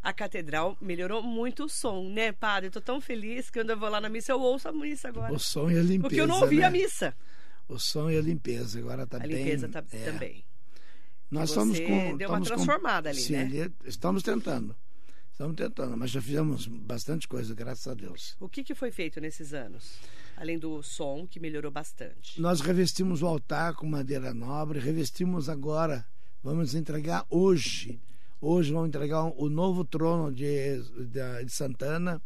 A 0.01 0.13
catedral 0.13 0.79
melhorou 0.81 1.21
muito 1.21 1.65
o 1.65 1.69
som, 1.69 2.09
né, 2.09 2.31
padre? 2.31 2.71
Tô 2.71 2.81
tão 2.81 3.01
feliz 3.01 3.51
que 3.51 3.59
quando 3.59 3.71
eu 3.71 3.77
vou 3.77 3.89
lá 3.89 4.01
na 4.01 4.09
missa, 4.09 4.31
eu 4.31 4.41
ouço 4.41 4.69
a 4.69 4.73
missa 4.73 5.09
agora. 5.09 5.33
O 5.33 5.39
som 5.41 5.69
e 5.69 5.77
a 5.77 5.83
limpeza. 5.83 6.03
Porque 6.03 6.21
eu 6.21 6.29
não 6.29 6.43
ouvi 6.43 6.59
né? 6.59 6.67
a 6.67 6.71
missa. 6.71 7.13
O 7.69 7.79
som 7.79 8.11
e 8.11 8.17
a 8.17 8.21
limpeza. 8.23 8.79
Agora 8.79 9.03
está 9.05 9.19
A 9.19 9.21
bem. 9.21 9.31
limpeza 9.45 9.69
tá, 9.69 9.85
é. 9.93 10.05
também. 10.11 10.45
Nós 11.31 11.51
Você 11.51 11.61
estamos 11.61 11.81
com. 11.81 12.17
deu 12.17 12.29
uma 12.31 12.39
estamos 12.41 12.49
com- 12.49 12.55
transformada 12.55 13.11
ali, 13.11 13.21
Sim, 13.21 13.33
né? 13.35 13.43
ali 13.43 13.73
estamos 13.85 14.23
tentando. 14.23 14.75
Estamos 15.31 15.55
tentando, 15.57 15.97
mas 15.97 16.11
já 16.11 16.21
fizemos 16.21 16.67
bastante 16.67 17.29
coisa, 17.29 17.55
graças 17.55 17.87
a 17.87 17.95
Deus. 17.95 18.35
O 18.41 18.49
que, 18.49 18.65
que 18.65 18.75
foi 18.75 18.91
feito 18.91 19.21
nesses 19.21 19.53
anos? 19.55 19.97
Além 20.37 20.59
do 20.59 20.83
som, 20.83 21.27
que 21.29 21.39
melhorou 21.39 21.71
bastante. 21.71 22.41
Nós 22.41 22.61
revestimos 22.61 23.23
o 23.23 23.27
altar 23.27 23.75
com 23.75 23.87
madeira 23.87 24.35
nobre, 24.35 24.81
revestimos 24.81 25.49
agora, 25.49 26.05
vamos 26.43 26.75
entregar 26.75 27.25
hoje. 27.31 28.01
Hoje 28.41 28.73
vamos 28.73 28.89
entregar 28.89 29.25
o 29.25 29.49
novo 29.49 29.85
trono 29.85 30.33
de, 30.33 30.81
de, 31.07 31.45
de 31.45 31.53
Santana, 31.53 32.21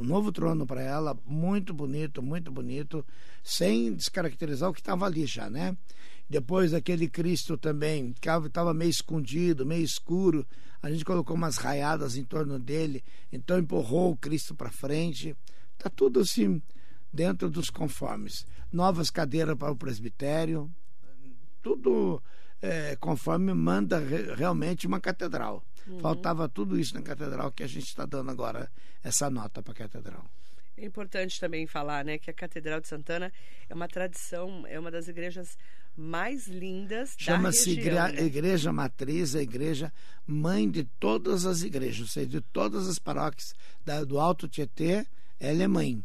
um 0.00 0.04
novo 0.04 0.32
trono 0.32 0.66
para 0.66 0.80
ela, 0.80 1.16
muito 1.26 1.74
bonito, 1.74 2.22
muito 2.22 2.50
bonito, 2.50 3.04
sem 3.44 3.92
descaracterizar 3.92 4.70
o 4.70 4.72
que 4.72 4.80
estava 4.80 5.04
ali 5.04 5.26
já, 5.26 5.50
né? 5.50 5.76
Depois 6.28 6.72
aquele 6.72 7.06
Cristo 7.06 7.58
também, 7.58 8.14
que 8.18 8.28
estava 8.28 8.72
meio 8.72 8.90
escondido, 8.90 9.66
meio 9.66 9.84
escuro, 9.84 10.46
a 10.82 10.90
gente 10.90 11.04
colocou 11.04 11.36
umas 11.36 11.58
raiadas 11.58 12.16
em 12.16 12.24
torno 12.24 12.58
dele, 12.58 13.04
então 13.30 13.58
empurrou 13.58 14.12
o 14.12 14.16
Cristo 14.16 14.54
para 14.54 14.70
frente. 14.70 15.36
Tá 15.76 15.90
tudo 15.90 16.20
assim 16.20 16.62
dentro 17.12 17.50
dos 17.50 17.68
conformes. 17.68 18.46
Novas 18.72 19.10
cadeiras 19.10 19.56
para 19.56 19.72
o 19.72 19.76
presbitério, 19.76 20.70
tudo 21.60 22.22
é, 22.62 22.96
conforme 22.96 23.52
manda 23.52 23.98
re- 23.98 24.34
realmente 24.34 24.86
uma 24.86 25.00
catedral. 25.00 25.62
Faltava 26.00 26.48
tudo 26.48 26.78
isso 26.78 26.94
na 26.94 27.02
catedral 27.02 27.50
que 27.52 27.62
a 27.62 27.66
gente 27.66 27.86
está 27.86 28.04
dando 28.06 28.30
agora 28.30 28.70
essa 29.02 29.28
nota 29.30 29.62
para 29.62 29.72
a 29.72 29.76
catedral. 29.76 30.24
É 30.76 30.84
importante 30.86 31.38
também 31.38 31.66
falar, 31.66 32.04
né, 32.04 32.16
que 32.16 32.30
a 32.30 32.32
Catedral 32.32 32.80
de 32.80 32.88
Santana 32.88 33.30
é 33.68 33.74
uma 33.74 33.86
tradição, 33.86 34.64
é 34.66 34.78
uma 34.80 34.90
das 34.90 35.08
igrejas 35.08 35.58
mais 35.94 36.46
lindas 36.46 37.14
Chama-se 37.18 37.66
da 37.66 37.70
igre- 37.72 37.90
região. 37.90 38.12
né? 38.14 38.22
Igreja 38.22 38.72
Matriz, 38.72 39.34
a 39.36 39.42
igreja 39.42 39.92
mãe 40.26 40.70
de 40.70 40.84
todas 40.98 41.44
as 41.44 41.60
igrejas, 41.62 42.00
ou 42.00 42.06
seja, 42.06 42.26
de 42.28 42.40
todas 42.40 42.88
as 42.88 42.98
paróquias 42.98 43.52
da- 43.84 44.04
do 44.04 44.18
Alto 44.18 44.48
Tietê, 44.48 45.06
ela 45.38 45.62
é 45.62 45.68
mãe. 45.68 46.02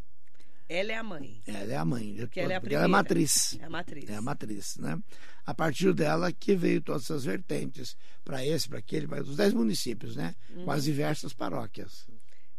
Ela 0.68 0.92
é 0.94 0.96
a 0.96 1.04
mãe, 1.04 1.42
Ela 1.46 1.74
é 1.74 1.76
a 1.78 1.86
mãe. 1.86 2.14
de 2.14 2.20
Porque 2.22 2.40
ela 2.40 2.54
é 2.54 2.56
a 2.56 2.62
porque 2.62 2.74
ela 2.76 2.84
é 2.86 2.88
primeira. 2.88 3.04
matriz. 3.04 3.58
é 3.60 3.66
a 3.66 3.70
matriz. 3.70 4.10
É 4.10 4.16
a 4.16 4.22
matriz, 4.22 4.78
né? 4.78 5.00
A 5.46 5.54
partir 5.54 5.94
dela 5.94 6.32
que 6.34 6.56
veio 6.56 6.82
todas 6.82 7.04
essas 7.04 7.24
vertentes 7.24 7.96
para 8.24 8.44
esse, 8.46 8.68
para 8.68 8.80
aquele, 8.80 9.08
para 9.08 9.22
os 9.22 9.36
dez 9.38 9.54
municípios, 9.54 10.16
né? 10.16 10.34
Uhum. 10.50 10.66
Com 10.66 10.72
as 10.72 10.84
diversas 10.86 11.34
paróquias. 11.34 12.08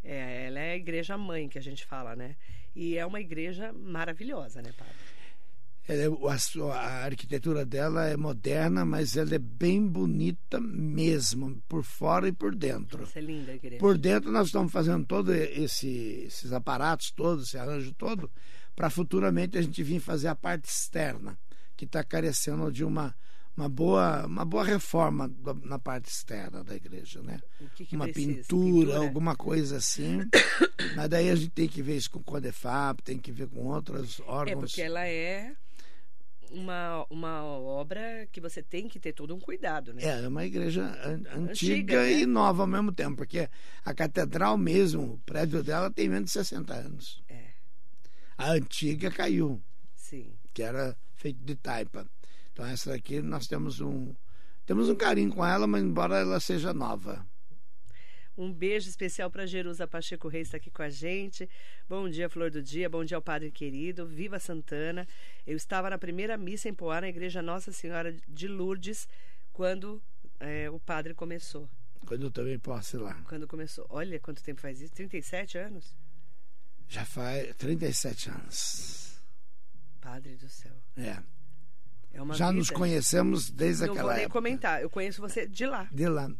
É, 0.05 0.47
ela 0.47 0.61
é 0.61 0.73
a 0.73 0.77
igreja 0.77 1.19
mãe 1.19 1.49
que 1.49 1.59
a 1.59 1.63
gente 1.63 1.85
fala, 1.85 2.15
né? 2.15 2.37
E 2.77 2.97
é 2.97 3.05
uma 3.05 3.21
igreja 3.21 3.73
maravilhosa, 3.73 4.63
né, 4.63 4.71
padre? 4.77 4.95
Ela 5.89 6.03
é- 6.03 6.33
a, 6.33 6.39
sua- 6.39 6.75
a 6.75 7.05
arquitetura 7.05 7.65
dela 7.65 8.07
é 8.07 8.17
moderna, 8.17 8.85
mas 8.85 9.17
ela 9.17 9.35
é 9.35 9.39
bem 9.39 9.87
bonita 9.87 10.61
mesmo, 10.61 11.63
por 11.69 11.85
fora 11.85 12.27
e 12.29 12.33
por 12.33 12.55
dentro. 12.55 13.03
Essa 13.05 13.19
é 13.19 13.23
linda 13.23 13.53
a 13.53 13.55
igreja. 13.55 13.79
Por 13.79 13.97
dentro 13.97 14.33
nós 14.33 14.47
estamos 14.49 14.73
fazendo 14.73 15.07
todos 15.07 15.35
esse, 15.35 16.25
esses 16.27 16.53
aparatos 16.53 17.11
todos, 17.13 17.47
esse 17.49 17.59
arranjo 17.59 17.93
todo, 17.95 18.31
para 18.75 18.91
futuramente 18.91 19.57
a 19.57 19.63
gente 19.63 19.83
vir 19.83 20.01
fazer 20.01 20.29
a 20.29 20.35
parte 20.35 20.69
externa, 20.69 21.39
que 21.77 21.85
está 21.85 22.03
carecendo 22.03 22.71
de 22.73 22.83
uma, 22.85 23.15
uma, 23.57 23.69
boa, 23.69 24.27
uma 24.27 24.45
boa 24.45 24.65
reforma 24.65 25.31
na 25.63 25.79
parte 25.79 26.09
externa 26.11 26.65
da 26.65 26.75
igreja, 26.75 27.23
né? 27.23 27.39
Que 27.77 27.87
que 27.87 27.95
uma 27.97 28.07
precisa? 28.09 28.39
pintura, 28.41 28.97
alguma 28.99 29.37
coisa 29.37 29.77
assim. 29.77 30.19
Mas 30.97 31.09
daí 31.09 31.31
a 31.31 31.35
gente 31.37 31.51
tem 31.51 31.69
que 31.69 31.81
ver 31.81 31.97
isso 31.97 32.11
com 32.11 32.19
o 32.19 32.25
Codefap, 32.25 33.03
tem 33.03 33.19
que 33.19 33.31
ver 33.31 33.47
com 33.49 33.67
outros 33.67 34.19
É, 34.21 34.23
órgãos. 34.27 34.71
porque 34.73 34.83
ela 34.83 35.07
é 35.07 35.55
uma, 36.51 37.05
uma 37.11 37.43
obra 37.45 38.27
que 38.33 38.41
você 38.41 38.63
tem 38.63 38.89
que 38.89 38.99
ter 38.99 39.13
todo 39.13 39.35
um 39.35 39.41
cuidado, 39.41 39.93
né? 39.93 40.03
É, 40.05 40.25
é 40.25 40.29
uma 40.29 40.45
igreja 40.45 40.83
an- 41.05 41.23
antiga, 41.35 41.51
Antiga, 41.51 42.03
né? 42.03 42.13
e 42.13 42.27
nova 42.27 42.63
ao 42.63 42.67
mesmo 42.67 42.93
tempo, 42.93 43.17
porque 43.17 43.49
a 43.85 43.95
catedral 43.95 44.57
mesmo, 44.57 45.15
o 45.15 45.19
prédio 45.19 45.63
dela 45.63 45.91
tem 45.91 46.09
menos 46.09 46.27
de 46.27 46.33
60 46.33 46.75
anos. 46.75 47.23
É, 47.29 47.45
A 48.39 48.53
antiga 48.53 49.11
caiu, 49.11 49.63
sim. 49.95 50.33
que 50.55 50.63
era 50.63 50.97
feita 51.15 51.41
de 51.45 51.55
taipa. 51.55 52.07
Então 52.53 52.65
essa 52.67 52.91
daqui 52.91 53.21
nós 53.21 53.47
temos 53.47 53.81
um 53.81 54.15
temos 54.65 54.89
um 54.89 54.95
carinho 54.97 55.33
com 55.33 55.45
ela, 55.47 55.67
mas 55.67 55.83
embora 55.83 56.19
ela 56.19 56.41
seja 56.41 56.75
nova. 56.75 57.25
Um 58.37 58.53
beijo 58.53 58.89
especial 58.89 59.31
para 59.31 59.47
Jerusa 59.47 59.87
Pacheco 59.87 60.29
Reis, 60.29 60.49
está 60.49 60.59
aqui 60.59 60.71
com 60.71 60.83
a 60.83 60.91
gente. 60.91 61.49
Bom 61.89 62.09
dia, 62.09 62.29
Flor 62.29 62.51
do 62.51 62.63
Dia. 62.63 62.89
Bom 62.89 63.03
dia 63.03 63.17
ao 63.17 63.23
Padre 63.23 63.51
querido. 63.51 64.07
Viva 64.07 64.39
Santana. 64.39 65.09
Eu 65.47 65.57
estava 65.57 65.89
na 65.89 65.97
primeira 65.97 66.37
missa 66.37 66.69
em 66.69 66.75
Poá, 66.75 67.01
na 67.01 67.09
Igreja 67.09 67.41
Nossa 67.41 67.73
Senhora 67.73 68.15
de 68.29 68.47
Lourdes, 68.47 69.09
quando 69.55 70.03
é, 70.39 70.69
o 70.69 70.79
padre 70.79 71.15
começou. 71.15 71.67
Quando 72.07 72.25
eu 72.27 72.31
também 72.31 72.59
posso 72.59 72.97
ir 72.97 73.01
lá. 73.01 73.15
Quando 73.27 73.49
começou. 73.49 73.87
Olha 73.89 74.21
quanto 74.21 74.43
tempo 74.43 74.61
faz 74.61 74.81
isso? 74.83 74.93
37 74.93 75.57
anos? 75.59 75.97
Já 76.89 77.05
faz 77.07 77.55
37 77.57 78.31
anos. 78.31 79.19
Padre 80.01 80.37
do 80.37 80.49
céu. 80.49 80.73
É. 80.97 81.17
É 82.13 82.19
Já 82.35 82.47
vida. 82.47 82.53
nos 82.53 82.71
conhecemos 82.71 83.51
desde 83.51 83.87
Não 83.87 83.93
aquela 83.93 84.09
vou 84.09 84.15
nem 84.15 84.25
época. 84.25 84.39
comentar. 84.39 84.83
Eu 84.83 84.89
conheço 84.91 85.21
você 85.21 85.47
de 85.47 85.67
lá. 85.67 85.89
De 85.91 86.07
lá. 86.09 86.31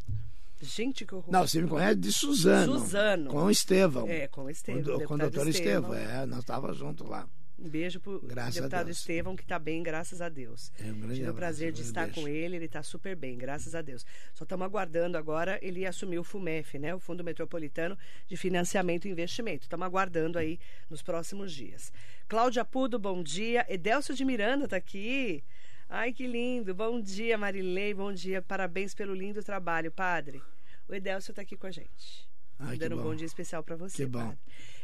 Gente, 0.61 1.05
que 1.05 1.15
horror. 1.15 1.31
Não, 1.33 1.47
você 1.47 1.61
me 1.61 1.69
conhece 1.69 1.97
de 1.97 2.13
Suzano. 2.13 2.79
Suzano. 2.79 3.31
Com 3.31 3.45
o 3.45 3.51
Estevão. 3.51 4.09
É, 4.09 4.27
com 4.29 4.45
o 4.45 4.51
Estevão. 4.51 4.83
Com, 4.99 5.05
o- 5.05 5.09
com 5.09 5.15
o 5.15 5.19
doutor 5.19 5.49
Estevão. 5.49 5.93
Estevão. 5.95 6.23
É, 6.23 6.27
nós 6.27 6.39
estávamos 6.41 6.77
juntos 6.79 7.07
lá. 7.09 7.29
Um 7.59 7.71
beijo 7.71 7.99
pro 8.01 8.21
Graças 8.21 8.57
deputado. 8.57 8.91
Estevão, 8.91 9.35
que 9.35 9.43
está 9.43 9.59
bem, 9.59 9.83
graças 9.83 10.21
a 10.21 10.29
Deus. 10.29 10.71
É, 10.79 10.85
um 10.93 11.01
grande 11.01 11.15
Tive 11.17 11.31
o 11.31 11.35
prazer 11.35 11.73
de 11.73 11.81
estar 11.81 12.05
beijo. 12.05 12.21
com 12.21 12.29
ele, 12.29 12.57
ele 12.57 12.67
está 12.67 12.83
super 12.83 13.17
bem, 13.17 13.37
graças 13.39 13.75
a 13.75 13.81
Deus. 13.81 14.05
Só 14.35 14.45
estamos 14.45 14.67
aguardando 14.67 15.17
agora 15.17 15.59
ele 15.63 15.87
assumir 15.87 16.19
o 16.19 16.25
FUMEF, 16.25 16.79
né? 16.79 16.95
O 16.95 16.99
Fundo 17.01 17.25
Metropolitano 17.25 17.97
de 18.29 18.37
Financiamento 18.37 19.09
e 19.09 19.11
Investimento. 19.11 19.63
Estamos 19.65 19.87
aguardando 19.87 20.39
aí 20.39 20.59
nos 20.91 21.01
próximos 21.01 21.51
dias. 21.51 21.91
Cláudia 22.29 22.63
Pudo, 22.63 22.99
bom 22.99 23.23
dia. 23.23 23.65
Edelcio 23.71 24.15
de 24.15 24.25
Miranda 24.25 24.65
está 24.65 24.77
aqui. 24.77 25.43
Ai, 25.89 26.13
que 26.13 26.27
lindo. 26.27 26.75
Bom 26.75 27.01
dia, 27.01 27.39
Marilei. 27.39 27.95
Bom 27.95 28.13
dia. 28.13 28.43
Parabéns 28.43 28.95
pelo 28.95 29.15
lindo 29.15 29.43
trabalho, 29.43 29.91
padre. 29.93 30.43
O 30.89 30.95
Edelcio 30.95 31.31
está 31.33 31.43
aqui 31.43 31.57
com 31.57 31.67
a 31.67 31.71
gente. 31.71 32.29
Ai, 32.59 32.73
que 32.73 32.79
dando 32.81 32.99
um 32.99 33.03
bom. 33.03 33.15
dia 33.15 33.27
especial 33.27 33.63
para 33.63 33.77
você, 33.77 33.97
Que 33.99 34.07
bom. 34.07 34.21
padre. 34.21 34.39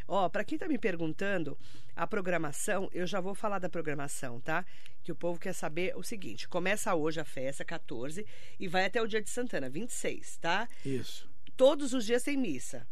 Ó, 0.06 0.28
para 0.28 0.44
quem 0.44 0.58
tá 0.58 0.68
me 0.68 0.78
perguntando, 0.78 1.56
a 1.96 2.06
programação, 2.06 2.88
eu 2.92 3.06
já 3.06 3.20
vou 3.20 3.34
falar 3.34 3.58
da 3.58 3.68
programação, 3.68 4.40
tá? 4.40 4.64
Que 5.02 5.10
o 5.12 5.14
povo 5.16 5.40
quer 5.40 5.52
saber 5.54 5.96
o 5.96 6.02
seguinte: 6.02 6.48
começa 6.48 6.94
hoje 6.94 7.20
a 7.20 7.24
festa, 7.24 7.64
14, 7.64 8.26
e 8.58 8.68
vai 8.68 8.84
até 8.84 9.00
o 9.00 9.06
dia 9.06 9.22
de 9.22 9.30
Santana, 9.30 9.70
26, 9.70 10.36
tá? 10.38 10.68
Isso. 10.84 11.28
Todos 11.56 11.94
os 11.94 12.04
dias 12.04 12.22
tem 12.22 12.36
missa. 12.36 12.86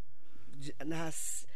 Nas 0.85 1.47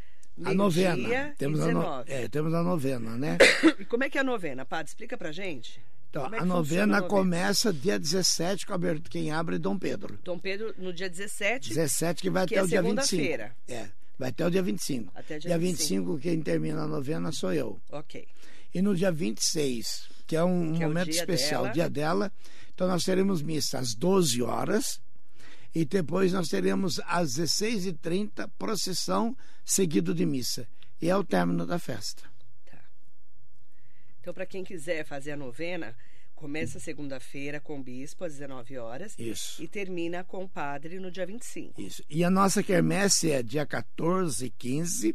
A 0.45 0.55
novena. 0.55 1.35
Temos 1.39 1.61
a, 1.61 1.67
no... 1.67 1.81
19. 2.05 2.13
é, 2.13 2.29
temos 2.29 2.55
a 2.55 2.63
novena, 2.63 3.17
né? 3.17 3.39
E 3.79 3.85
como 3.85 4.05
é 4.05 4.11
que 4.11 4.19
é 4.19 4.21
a 4.21 4.25
novena, 4.25 4.65
padre? 4.65 4.89
Explica 4.91 5.17
pra 5.17 5.31
gente. 5.33 5.81
Então, 6.21 6.35
é 6.35 6.39
a 6.39 6.45
novena 6.45 7.03
começa 7.03 7.73
dia 7.73 7.99
17, 7.99 8.67
com 8.67 8.73
a 8.73 8.77
abertura- 8.77 9.11
quem 9.11 9.31
abre 9.33 9.57
é 9.57 9.59
Dom 9.59 9.77
Pedro. 9.79 10.19
Dom 10.23 10.39
Pedro, 10.39 10.73
no 10.79 10.93
dia 10.93 11.11
17, 11.11 11.71
17 11.71 12.23
que 12.23 12.31
vai 12.31 12.47
que 12.47 12.55
até 12.55 12.61
é 12.61 12.65
o 12.65 12.69
dia 12.69 12.83
25. 12.83 13.07
segunda-feira. 13.07 13.57
É, 13.67 13.89
vai 14.19 14.29
até 14.29 14.47
o 14.47 14.51
dia 14.51 14.63
25. 14.63 15.11
Até 15.15 15.39
dia 15.39 15.49
dia 15.51 15.59
25, 15.59 16.19
quem 16.19 16.41
termina 16.41 16.83
a 16.83 16.87
novena 16.87 17.33
sou 17.33 17.53
eu. 17.53 17.81
Ok. 17.91 18.27
E 18.73 18.81
no 18.81 18.95
dia 18.95 19.11
26, 19.11 20.09
que 20.27 20.37
é 20.37 20.45
um 20.45 20.75
Que 20.75 20.83
é 20.85 20.87
momento 20.87 21.11
dia 21.11 21.21
especial, 21.21 21.63
dela. 21.63 21.71
o 21.71 21.75
dia 21.75 21.91
dela, 21.91 22.33
então 22.73 22.87
nós 22.89 23.03
teremos 23.05 23.43
missa 23.43 23.79
às 23.79 23.95
12 23.95 24.41
horas 24.43 25.01
e 25.75 25.85
depois 25.85 26.33
nós 26.33 26.49
teremos 26.49 27.01
às 27.07 27.35
16h30 27.39 28.49
procissão 28.59 29.37
seguido 29.65 30.15
de 30.15 30.25
missa. 30.25 30.67
E 31.03 31.09
é 31.11 31.17
o 31.17 31.25
término 31.25 31.67
da 31.67 31.79
festa. 31.79 32.23
Tá. 34.25 34.31
Então, 34.31 34.35
para 34.35 34.47
quem 34.47 34.65
quiser 34.65 35.05
fazer 35.05 35.33
a 35.33 35.37
novena, 35.37 35.95
começa 36.35 36.81
segunda-feira 36.81 37.61
com 37.61 37.79
o 37.79 37.83
bispo 37.83 38.25
às 38.25 38.33
19 38.33 38.79
horas 38.79 39.15
Isso. 39.19 39.63
e 39.63 39.69
termina 39.69 40.25
com 40.25 40.45
o 40.45 40.49
padre 40.49 40.99
no 40.99 41.11
dia 41.11 41.27
25. 41.27 41.79
Isso. 41.81 42.03
E 42.09 42.25
a 42.25 42.31
nossa 42.31 42.63
quermesse 42.63 43.31
é 43.31 43.43
dia 43.43 43.67
14, 43.67 44.49
15, 44.49 45.15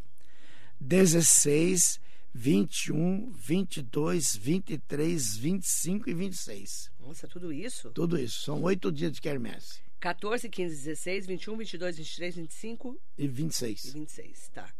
16, 0.79 1.99
21, 2.31 3.31
22, 3.31 4.35
23, 4.35 5.37
25 5.37 6.09
e 6.09 6.13
26. 6.13 6.91
Nossa, 6.99 7.27
tudo 7.27 7.51
isso? 7.51 7.89
Tudo 7.89 8.19
isso. 8.19 8.41
São 8.43 8.61
oito 8.61 8.91
dias 8.91 9.11
de 9.11 9.19
quermesse. 9.19 9.81
14, 9.99 10.47
15, 10.47 10.75
16, 10.75 11.25
21, 11.25 11.57
22, 11.57 11.97
23, 11.97 12.35
25 12.35 13.01
E 13.17 13.25
e 13.25 13.27
26. 13.27 13.93
26, 13.93 14.49
tá. 14.49 14.71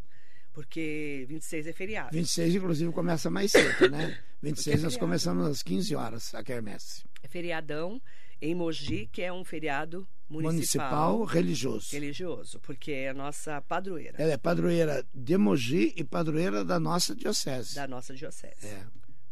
Porque 0.59 1.25
26 1.29 1.67
é 1.67 1.71
feriado. 1.73 2.09
26, 2.11 2.55
inclusive, 2.55 2.91
começa 2.91 3.29
mais 3.29 3.49
cedo, 3.49 3.89
né? 3.89 4.19
26 4.43 4.83
nós 4.83 4.93
feriado. 4.93 4.99
começamos 4.99 5.47
às 5.47 5.63
15 5.63 5.95
horas 5.95 6.35
a 6.35 6.43
quermesse. 6.43 7.03
É 7.23 7.29
feriadão 7.29 8.01
em 8.41 8.53
Mogi, 8.53 9.07
que 9.09 9.21
é 9.21 9.31
um 9.31 9.45
feriado 9.45 10.05
municipal, 10.29 11.13
Municipal 11.19 11.23
religioso. 11.23 11.87
religioso, 11.93 12.59
porque 12.59 12.91
é 12.91 13.09
a 13.09 13.13
nossa 13.13 13.61
padroeira 13.61 14.21
Ela 14.21 14.33
é 14.33 14.37
padroeira 14.37 15.05
de 15.13 15.37
Mogi 15.37 15.93
e 15.95 16.03
padroeira 16.03 16.65
da 16.65 16.77
nossa 16.77 17.15
diocese. 17.15 17.75
da 17.75 17.87
nossa 17.87 18.13
diocese. 18.13 18.67
É. 18.67 18.83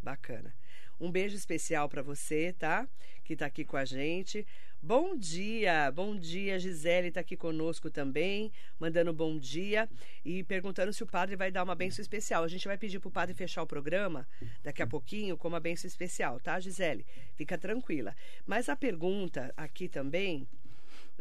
Bacana. 0.02 0.56
Um 1.00 1.12
beijo 1.12 1.36
especial 1.36 1.90
para 1.90 2.02
você, 2.02 2.54
tá? 2.58 2.88
Que 3.26 3.36
tá 3.36 3.46
aqui 3.48 3.66
com 3.66 3.76
a 3.76 3.84
gente. 3.84 4.48
Bom 4.88 5.18
dia, 5.18 5.92
bom 5.92 6.16
dia, 6.16 6.58
Gisele 6.58 7.10
está 7.10 7.20
aqui 7.20 7.36
conosco 7.36 7.92
também, 7.92 8.50
mandando 8.80 9.12
bom 9.12 9.38
dia 9.38 9.90
e 10.24 10.46
perguntando 10.46 10.94
se 10.94 11.04
o 11.04 11.06
padre 11.06 11.36
vai 11.36 11.52
dar 11.52 11.64
uma 11.64 11.76
benção 11.76 12.02
especial. 12.02 12.42
A 12.42 12.48
gente 12.48 12.66
vai 12.66 12.78
pedir 12.78 12.98
para 12.98 13.10
o 13.10 13.12
padre 13.12 13.36
fechar 13.36 13.62
o 13.62 13.68
programa 13.68 14.26
daqui 14.64 14.82
a 14.82 14.88
pouquinho 14.88 15.36
com 15.36 15.50
uma 15.50 15.60
benção 15.60 15.90
especial, 15.90 16.40
tá, 16.40 16.58
Gisele? 16.58 17.06
Fica 17.36 17.58
tranquila. 17.58 18.16
Mas 18.46 18.70
a 18.70 18.78
pergunta 18.78 19.54
aqui 19.58 19.90
também 19.90 20.48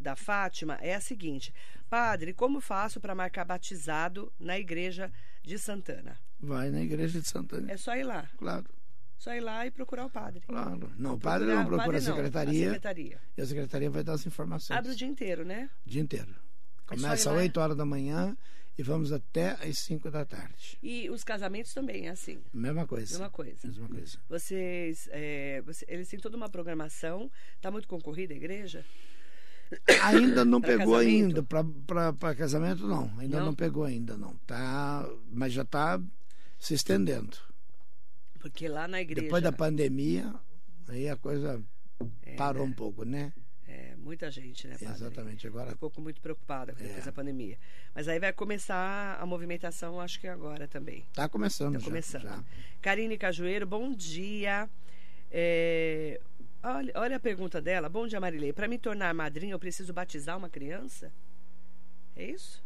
da 0.01 0.15
Fátima 0.15 0.79
é 0.81 0.95
a 0.95 1.01
seguinte: 1.01 1.53
Padre, 1.91 2.33
como 2.33 2.61
faço 2.61 3.01
para 3.01 3.17
marcar 3.17 3.45
batizado 3.45 4.33
na 4.39 4.57
igreja 4.57 5.11
de 5.43 5.59
Santana? 5.59 6.17
Vai 6.39 6.71
na 6.71 6.83
igreja 6.83 7.21
de 7.21 7.27
Santana. 7.27 7.73
É 7.73 7.77
só 7.77 7.97
ir 7.97 8.05
lá. 8.05 8.31
Claro, 8.39 8.67
Só 9.19 9.35
ir 9.35 9.41
lá 9.41 9.67
e 9.67 9.71
procurar 9.71 10.05
o 10.07 10.11
padre. 10.11 10.41
claro. 10.47 10.91
Não, 10.99 11.15
o 11.15 11.19
padre 11.19 11.47
Procurar- 11.47 11.55
não 11.63 11.67
procura 11.67 11.83
padre 11.85 11.97
a 11.97 12.01
não, 12.09 12.17
secretaria. 12.17 12.53
a 12.53 12.73
secretaria. 12.75 13.21
E 13.37 13.41
a 13.43 13.47
secretaria 13.47 13.91
vai 13.91 14.03
dar 14.05 14.13
as 14.13 14.27
informações. 14.27 14.77
Abre 14.79 14.93
o 14.93 14.97
dia 14.97 15.09
inteiro, 15.09 15.45
né? 15.45 15.71
o 15.87 15.89
dia 15.89 16.03
inteiro. 16.03 16.31
É 16.31 16.95
Começa 16.95 17.31
às 17.31 17.37
lá. 17.37 17.43
8 17.43 17.59
horas 17.59 17.77
da 17.77 17.85
manhã 17.85 18.37
e 18.79 18.83
vamos 18.83 19.11
até 19.13 19.53
às 19.53 19.79
5 19.79 20.11
da 20.11 20.25
tarde. 20.25 20.79
E 20.83 21.09
os 21.11 21.25
casamentos 21.25 21.73
também 21.73 22.07
é 22.09 22.11
assim. 22.11 22.39
Mesma 22.53 22.87
coisa. 22.87 23.13
Mesma 23.15 23.31
coisa. 23.31 23.67
Mesma 23.67 23.89
coisa. 23.89 24.19
Vocês, 24.29 25.09
é, 25.11 25.63
você- 25.63 25.85
eles 25.89 26.07
têm 26.09 26.21
toda 26.21 26.37
uma 26.37 26.49
programação. 26.49 27.31
Tá 27.61 27.71
muito 27.71 27.89
concorrida 27.89 28.35
a 28.35 28.37
igreja? 28.37 28.85
Ainda 30.05 30.45
não 30.45 30.61
pegou 30.63 30.95
casamento? 30.99 31.27
ainda. 31.41 31.43
Para 31.43 32.35
casamento, 32.37 32.87
não. 32.87 33.13
Ainda 33.19 33.39
Não? 33.41 33.47
não? 33.47 33.55
pegou 33.55 33.83
ainda, 33.85 34.17
não. 34.17 34.37
Tá, 34.47 35.09
mas 35.31 35.53
já 35.53 35.63
está 35.63 36.01
se 36.59 36.75
estendendo. 36.75 37.37
Porque 38.51 38.69
lá 38.69 38.87
na 38.89 39.01
igreja. 39.01 39.23
Depois 39.23 39.43
da 39.43 39.53
pandemia, 39.53 40.35
aí 40.89 41.09
a 41.09 41.17
coisa 41.17 41.63
parou 42.37 42.65
um 42.65 42.73
pouco, 42.73 43.05
né? 43.05 43.33
É, 43.69 43.97
muita 43.97 44.31
gente, 44.31 44.69
né, 44.69 44.75
padre? 44.79 44.95
Exatamente. 44.95 45.47
Agora 45.47 45.71
Ficou 45.71 45.91
com- 45.91 46.01
muito 46.01 46.21
preocupada 46.21 46.73
depois 46.73 46.99
É. 46.99 47.01
da 47.03 47.13
pandemia. 47.13 47.59
Mas 47.95 48.07
aí 48.07 48.19
vai 48.21 48.33
começar 48.33 49.19
a 49.21 49.27
movimentação, 49.27 50.01
acho 50.01 50.21
que 50.21 50.29
agora 50.29 50.69
também. 50.69 51.05
está 51.09 51.29
começando 51.29 51.73
Tá 51.75 51.79
já. 51.81 51.85
começando. 51.85 52.23
já. 52.23 52.45
Karine 52.81 53.19
Cajueiro, 53.19 53.67
bom 53.67 53.93
dia. 53.93 54.71
É, 55.31 56.21
olha, 56.63 56.93
olha 56.95 57.17
a 57.17 57.21
pergunta 57.21 57.61
dela. 57.61 57.89
Bom 57.89 58.07
dia, 58.07 58.21
Marilei. 58.21 58.53
Para 58.53 58.69
me 58.69 58.79
tornar 58.79 59.13
madrinha, 59.13 59.53
eu 59.55 59.59
preciso 59.59 59.93
batizar 59.93 60.37
uma 60.39 60.49
criança? 60.49 61.13
É 62.15 62.25
isso? 62.31 62.65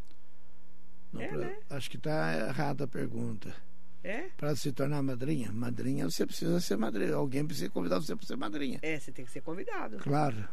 Não, 1.13 1.23
É, 1.23 1.29
pra- 1.29 1.39
né? 1.39 1.57
Acho 1.71 1.91
que 1.91 1.97
está 1.97 2.35
errada 2.49 2.85
a 2.85 2.89
pergunta. 2.89 3.55
É? 4.03 4.29
Para 4.37 4.57
se 4.57 4.73
tornar 4.73 5.03
madrinha, 5.03 5.53
madrinha 5.53 6.09
você 6.09 6.27
precisa 6.27 6.59
ser 6.61 6.77
madrinha. 6.77 7.15
Alguém 7.15 7.45
precisa 7.45 7.69
convidar 7.69 7.99
você 7.99 8.17
para 8.17 8.27
ser 8.27 8.37
madrinha. 8.37 8.79
É, 8.83 8.99
você 8.99 9.13
tem 9.13 9.25
que 9.25 9.31
ser 9.31 9.43
convidado. 9.43 9.99
Claro. 9.99 10.49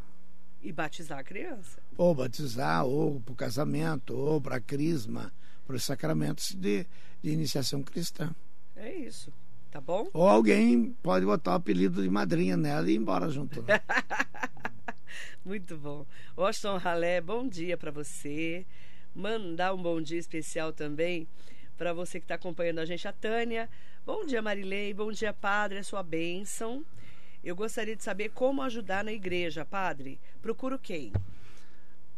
E 0.62 0.72
batizar 0.72 1.20
a 1.20 1.24
criança. 1.24 1.80
Ou 1.98 2.13
batizar, 2.13 2.86
ou 2.86 3.22
para 3.22 3.32
o 3.32 3.36
casamento, 3.36 4.16
ou 4.16 4.42
para 4.42 4.58
a 4.58 4.62
crisma, 4.62 5.32
para 5.66 5.75
os 5.75 5.84
sacramentos 5.84 6.54
de, 6.54 6.86
de 7.22 7.30
iniciação 7.30 7.82
cristã. 7.82 8.36
É 8.75 8.94
isso. 8.94 9.32
Tá 9.72 9.80
bom? 9.80 10.10
Ou 10.13 10.27
alguém 10.27 10.96
pode 11.01 11.25
botar 11.25 11.51
o 11.51 11.56
apelido 11.56 12.01
de 12.01 12.10
madrinha 12.10 12.58
nela 12.58 12.89
e 12.89 12.94
ir 12.94 12.98
embora 12.98 13.30
junto. 13.30 13.62
né? 13.62 13.80
Muito 15.46 15.77
bom. 15.77 16.06
Washington 16.36 16.77
Ralé, 16.77 17.22
bom 17.22 17.48
dia 17.48 17.77
para 17.77 17.92
você. 17.92 18.66
Mandar 19.16 19.74
um 19.74 19.82
bom 19.82 20.01
dia 20.01 20.20
especial 20.20 20.74
também 20.74 21.27
para 21.77 21.93
você 21.93 22.19
que 22.19 22.25
está 22.25 22.36
acompanhando 22.36 22.79
a 22.79 22.86
gente, 22.86 23.07
a 23.07 23.13
Tânia. 23.13 23.69
Bom 24.05 24.25
dia, 24.25 24.41
Marilei. 24.41 24.93
Bom 24.93 25.12
dia, 25.12 25.31
Padre. 25.31 25.77
É 25.77 25.84
sua 25.84 26.01
bênção. 26.01 26.84
Eu 27.43 27.55
gostaria 27.55 27.96
de 27.96 28.03
saber 28.03 28.29
como 28.29 28.62
ajudar 28.63 29.03
na 29.03 29.13
igreja, 29.13 29.63
Padre. 29.63 30.19
Procuro 30.41 30.79
quem? 30.79 31.13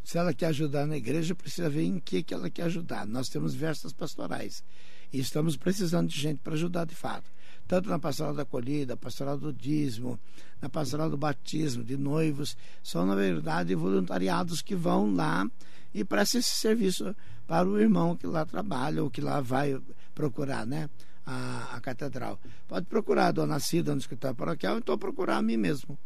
Se 0.04 0.18
ela 0.18 0.34
quer 0.34 0.48
ajudar 0.48 0.88
na 0.88 0.98
igreja, 0.98 1.36
precisa 1.36 1.70
ver 1.70 1.84
em 1.84 2.00
que, 2.00 2.24
que 2.24 2.34
ela 2.34 2.50
quer 2.50 2.64
ajudar. 2.64 3.06
Nós 3.06 3.30
temos 3.30 3.52
diversas 3.52 3.92
pastorais 3.92 4.64
e 5.12 5.20
estamos 5.20 5.58
precisando 5.58 6.08
de 6.10 6.20
gente 6.20 6.40
para 6.40 6.54
ajudar 6.54 6.86
de 6.86 6.96
fato. 6.96 7.30
Tanto 7.68 7.90
na 7.90 8.00
pastoral 8.00 8.34
da 8.34 8.42
acolhida, 8.42 8.98
pastoral 8.98 9.38
do 9.38 9.54
dízimo, 9.54 10.20
na 10.60 10.70
pastoral 10.70 11.10
do 11.10 11.18
batismo 11.18 11.84
de 11.84 11.98
noivos, 11.98 12.58
são, 12.82 13.06
na 13.06 13.14
verdade, 13.14 13.76
voluntariados 13.76 14.62
que 14.62 14.74
vão 14.74 15.14
lá 15.14 15.46
e 15.94 16.04
prestam 16.04 16.40
esse 16.40 16.52
serviço 16.52 17.16
para 17.48 17.68
o 17.68 17.80
irmão 17.80 18.16
que 18.16 18.28
lá 18.28 18.46
trabalha 18.46 19.04
ou 19.04 19.10
que 19.10 19.22
lá 19.22 19.42
vai 19.42 19.80
procurar, 20.14 20.66
né? 20.66 20.90
A, 21.26 21.76
a 21.76 21.82
catedral. 21.82 22.40
Pode 22.68 22.86
procurar 22.88 23.28
a 23.28 23.32
dona 23.32 23.60
Cida 23.60 23.94
no 23.94 24.00
escritório 24.00 24.36
paroquial, 24.36 24.78
então 24.78 24.98
procurar 24.98 25.38
a 25.38 25.42
mim 25.42 25.58
mesmo. 25.58 25.98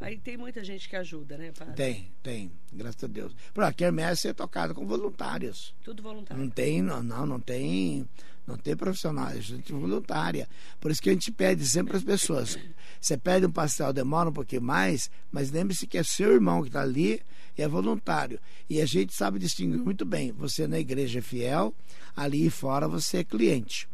Aí 0.00 0.16
tem 0.16 0.36
muita 0.36 0.64
gente 0.64 0.88
que 0.88 0.96
ajuda, 0.96 1.36
né, 1.36 1.52
padre? 1.52 1.74
Tem, 1.74 2.12
tem, 2.22 2.52
graças 2.72 3.04
a 3.04 3.06
Deus. 3.06 3.34
Por 3.52 3.62
a 3.62 3.72
quermesse 3.72 4.28
é 4.28 4.32
tocada 4.32 4.72
com 4.72 4.86
voluntários. 4.86 5.74
Tudo 5.84 6.02
voluntário. 6.02 6.42
Não 6.42 6.50
tem, 6.50 6.80
não, 6.80 7.02
não, 7.02 7.26
não 7.26 7.38
tem, 7.38 8.08
não 8.46 8.56
tem 8.56 8.74
profissionais, 8.74 9.38
é 9.38 9.42
gente 9.42 9.72
voluntária. 9.72 10.48
Por 10.80 10.90
isso 10.90 11.02
que 11.02 11.10
a 11.10 11.12
gente 11.12 11.30
pede 11.30 11.68
sempre 11.68 11.96
as 11.96 12.02
pessoas. 12.02 12.58
Você 12.98 13.18
pede 13.18 13.44
um 13.44 13.52
pastel, 13.52 13.92
demora 13.92 14.30
um 14.30 14.32
pouquinho 14.32 14.62
mais, 14.62 15.10
mas 15.30 15.50
lembre-se 15.50 15.86
que 15.86 15.98
é 15.98 16.02
seu 16.02 16.32
irmão 16.32 16.62
que 16.62 16.68
está 16.68 16.80
ali 16.80 17.20
e 17.56 17.62
é 17.62 17.68
voluntário. 17.68 18.40
E 18.70 18.80
a 18.80 18.86
gente 18.86 19.14
sabe 19.14 19.38
distinguir 19.38 19.78
muito 19.78 20.06
bem. 20.06 20.32
Você 20.32 20.66
na 20.66 20.78
igreja 20.78 21.18
é 21.18 21.22
fiel, 21.22 21.74
ali 22.16 22.48
fora 22.48 22.88
você 22.88 23.18
é 23.18 23.24
cliente. 23.24 23.86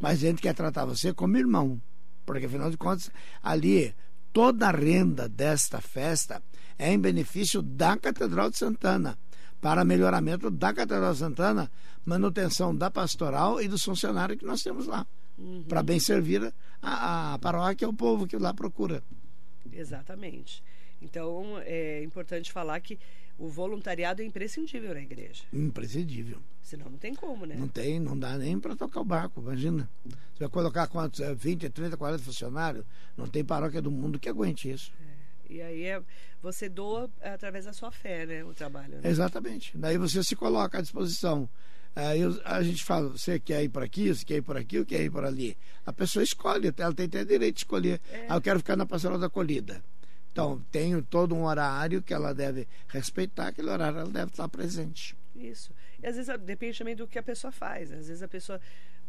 Mas 0.00 0.22
a 0.22 0.28
gente 0.28 0.40
quer 0.40 0.54
tratar 0.54 0.84
você 0.84 1.12
como 1.12 1.36
irmão. 1.36 1.80
Porque 2.24 2.46
afinal 2.46 2.70
de 2.70 2.76
contas, 2.76 3.10
ali 3.42 3.94
toda 4.32 4.68
a 4.68 4.70
renda 4.70 5.28
desta 5.28 5.80
festa 5.80 6.42
é 6.78 6.92
em 6.92 6.98
benefício 6.98 7.60
da 7.60 7.96
Catedral 7.96 8.50
de 8.50 8.56
Santana, 8.56 9.18
para 9.60 9.84
melhoramento 9.84 10.50
da 10.50 10.72
Catedral 10.72 11.12
de 11.12 11.18
Santana, 11.18 11.70
manutenção 12.04 12.74
da 12.74 12.90
pastoral 12.90 13.60
e 13.60 13.68
dos 13.68 13.82
funcionários 13.82 14.38
que 14.38 14.46
nós 14.46 14.62
temos 14.62 14.86
lá, 14.86 15.06
uhum. 15.36 15.64
para 15.68 15.82
bem 15.82 15.98
servir 15.98 16.52
a, 16.80 17.34
a 17.34 17.38
paróquia 17.38 17.84
e 17.86 17.88
o 17.88 17.92
povo 17.92 18.26
que 18.26 18.36
lá 18.36 18.54
procura. 18.54 19.02
Exatamente. 19.72 20.62
Então, 21.00 21.58
é 21.64 22.02
importante 22.02 22.52
falar 22.52 22.80
que 22.80 22.98
o 23.38 23.48
voluntariado 23.48 24.20
é 24.20 24.24
imprescindível 24.24 24.92
na 24.92 25.00
igreja. 25.00 25.44
Imprescindível. 25.52 26.38
Senão 26.60 26.90
não 26.90 26.98
tem 26.98 27.14
como, 27.14 27.46
né? 27.46 27.54
Não 27.56 27.68
tem, 27.68 28.00
não 28.00 28.18
dá 28.18 28.36
nem 28.36 28.58
para 28.58 28.74
tocar 28.74 29.00
o 29.00 29.04
barco, 29.04 29.40
imagina. 29.40 29.88
Você 30.04 30.40
vai 30.40 30.48
colocar 30.48 30.88
quantos? 30.88 31.20
20, 31.36 31.70
30, 31.70 31.96
40 31.96 32.22
funcionários? 32.24 32.84
Não 33.16 33.26
tem 33.26 33.44
paróquia 33.44 33.80
do 33.80 33.90
mundo 33.90 34.18
que 34.18 34.28
aguente 34.28 34.70
isso. 34.70 34.92
É. 35.00 35.18
E 35.50 35.62
aí 35.62 35.84
é, 35.84 36.02
você 36.42 36.68
doa 36.68 37.08
através 37.22 37.64
da 37.64 37.72
sua 37.72 37.90
fé, 37.90 38.26
né? 38.26 38.44
O 38.44 38.52
trabalho. 38.52 38.98
Né? 38.98 39.08
Exatamente. 39.08 39.76
Daí 39.78 39.96
você 39.96 40.22
se 40.22 40.36
coloca 40.36 40.78
à 40.78 40.82
disposição. 40.82 41.48
Aí 41.96 42.20
a 42.44 42.62
gente 42.62 42.84
fala, 42.84 43.08
você 43.08 43.40
quer 43.40 43.62
ir 43.62 43.70
por 43.70 43.82
aqui, 43.82 44.12
você 44.14 44.24
quer 44.24 44.36
ir 44.36 44.42
por 44.42 44.56
aqui, 44.56 44.78
ou 44.78 44.84
quer 44.84 45.02
ir 45.02 45.10
por 45.10 45.24
ali. 45.24 45.56
A 45.86 45.92
pessoa 45.92 46.22
escolhe, 46.22 46.72
ela 46.76 46.94
tem 46.94 47.06
até 47.06 47.24
direito 47.24 47.54
de 47.54 47.60
escolher. 47.60 48.00
É. 48.10 48.26
Ah, 48.28 48.36
eu 48.36 48.40
quero 48.40 48.58
ficar 48.58 48.76
na 48.76 48.84
pastoral 48.84 49.18
da 49.18 49.26
acolhida. 49.26 49.82
Então, 50.38 50.64
tem 50.70 51.02
todo 51.02 51.34
um 51.34 51.44
horário 51.44 52.00
que 52.00 52.14
ela 52.14 52.32
deve 52.32 52.68
respeitar, 52.86 53.48
aquele 53.48 53.68
horário 53.68 53.98
ela 53.98 54.08
deve 54.08 54.30
estar 54.30 54.48
presente. 54.48 55.16
Isso. 55.34 55.72
E 56.00 56.06
às 56.06 56.14
vezes 56.14 56.32
depende 56.38 56.78
também 56.78 56.94
do 56.94 57.08
que 57.08 57.18
a 57.18 57.22
pessoa 57.24 57.50
faz. 57.50 57.90
Às 57.90 58.06
vezes 58.06 58.22
a 58.22 58.28
pessoa, 58.28 58.60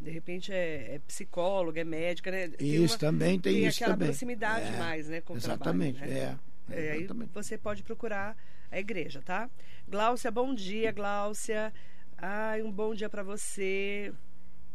de 0.02 0.10
repente, 0.10 0.52
é, 0.52 0.96
é 0.96 1.00
psicóloga, 1.06 1.82
é 1.82 1.84
médica, 1.84 2.32
né? 2.32 2.48
Tem 2.48 2.84
isso 2.84 2.96
uma, 2.96 3.00
também 3.00 3.40
tem, 3.40 3.54
tem 3.54 3.68
isso 3.68 3.78
aquela 3.78 3.94
também. 3.94 4.08
proximidade 4.08 4.74
é, 4.74 4.78
mais, 4.80 5.08
né? 5.08 5.22
Com 5.22 5.36
exatamente, 5.36 5.98
o 5.98 6.00
trabalho, 6.00 6.20
né? 6.20 6.40
é. 6.72 6.88
é 6.88 6.92
aí 6.94 7.08
você 7.32 7.60
pode 7.60 7.84
procurar 7.84 8.36
a 8.72 8.80
igreja, 8.80 9.22
tá? 9.24 9.48
Gláucia, 9.88 10.32
bom 10.32 10.52
dia, 10.52 10.92
Gláucia. 10.92 11.72
Ai, 12.18 12.64
um 12.64 12.72
bom 12.72 12.96
dia 12.96 13.08
para 13.08 13.22
você, 13.22 14.12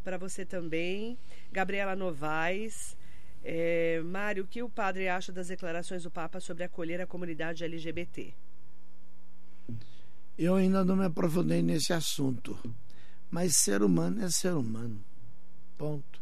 para 0.05 0.17
você 0.17 0.45
também. 0.45 1.19
Gabriela 1.51 1.97
Novaes. 1.97 2.97
É, 3.47 4.01
Mário, 4.01 4.45
o 4.45 4.47
que 4.47 4.63
o 4.63 4.71
padre 4.71 5.07
acha 5.07 5.31
das 5.31 5.49
declarações 5.49 6.03
do 6.03 6.11
Papa 6.11 6.41
sobre 6.41 6.65
acolher 6.65 7.01
a 7.03 7.07
comunidade 7.07 7.63
LGBT? 7.63 8.33
Eu 10.39 10.55
ainda 10.55 10.83
não 10.83 10.97
me 10.97 11.05
aprofundei 11.05 11.63
nesse 11.63 11.93
assunto, 11.93 12.59
mas 13.31 13.59
ser 13.59 13.83
humano 13.83 14.25
é 14.25 14.31
ser 14.31 14.55
humano. 14.55 14.99
Ponto. 15.77 16.21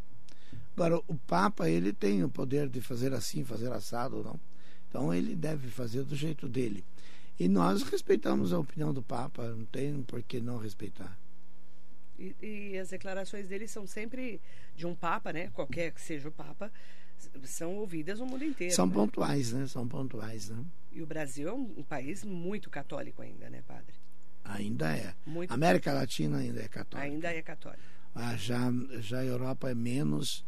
Agora, 0.76 1.00
o 1.06 1.14
Papa, 1.14 1.70
ele 1.70 1.92
tem 1.92 2.24
o 2.24 2.28
poder 2.28 2.68
de 2.68 2.80
fazer 2.80 3.12
assim, 3.12 3.44
fazer 3.44 3.70
assado 3.70 4.16
ou 4.16 4.24
não. 4.24 4.40
Então, 4.88 5.14
ele 5.14 5.36
deve 5.36 5.68
fazer 5.68 6.02
do 6.02 6.16
jeito 6.16 6.48
dele. 6.48 6.84
E 7.38 7.48
nós 7.48 7.82
respeitamos 7.82 8.52
a 8.52 8.58
opinião 8.58 8.92
do 8.92 9.02
Papa, 9.02 9.48
não 9.48 9.64
tem 9.66 10.02
por 10.02 10.22
que 10.22 10.40
não 10.40 10.58
respeitar. 10.58 11.16
E, 12.18 12.34
e, 12.42 12.78
as 12.78 12.90
declarações 12.90 13.48
dele 13.48 13.66
são 13.66 13.86
sempre 13.86 14.40
de 14.76 14.86
um 14.86 14.94
Papa, 14.94 15.32
né? 15.32 15.50
Qualquer 15.54 15.92
que 15.92 16.00
seja 16.00 16.28
o 16.28 16.32
Papa, 16.32 16.70
são 17.44 17.76
ouvidas 17.76 18.18
no 18.18 18.26
mundo 18.26 18.44
inteiro. 18.44 18.74
São 18.74 18.86
né? 18.86 18.94
pontuais, 18.94 19.52
né? 19.52 19.66
São 19.66 19.86
pontuais, 19.86 20.48
né? 20.48 20.64
E 20.90 21.02
o 21.02 21.06
Brasil 21.06 21.48
é 21.48 21.52
um, 21.52 21.74
um 21.78 21.82
país 21.82 22.24
muito 22.24 22.70
católico 22.70 23.22
ainda, 23.22 23.48
né, 23.48 23.62
padre? 23.66 23.94
Ainda 24.44 24.96
é. 24.96 25.14
Muito 25.24 25.52
América 25.52 25.92
Latina 25.92 26.38
ainda 26.38 26.60
é 26.60 26.68
católica. 26.68 27.10
Ainda 27.10 27.32
é 27.32 27.42
católica. 27.42 27.82
Ah, 28.14 28.36
já, 28.36 28.70
já 28.98 29.20
a 29.20 29.24
Europa 29.24 29.70
é 29.70 29.74
menos 29.74 30.44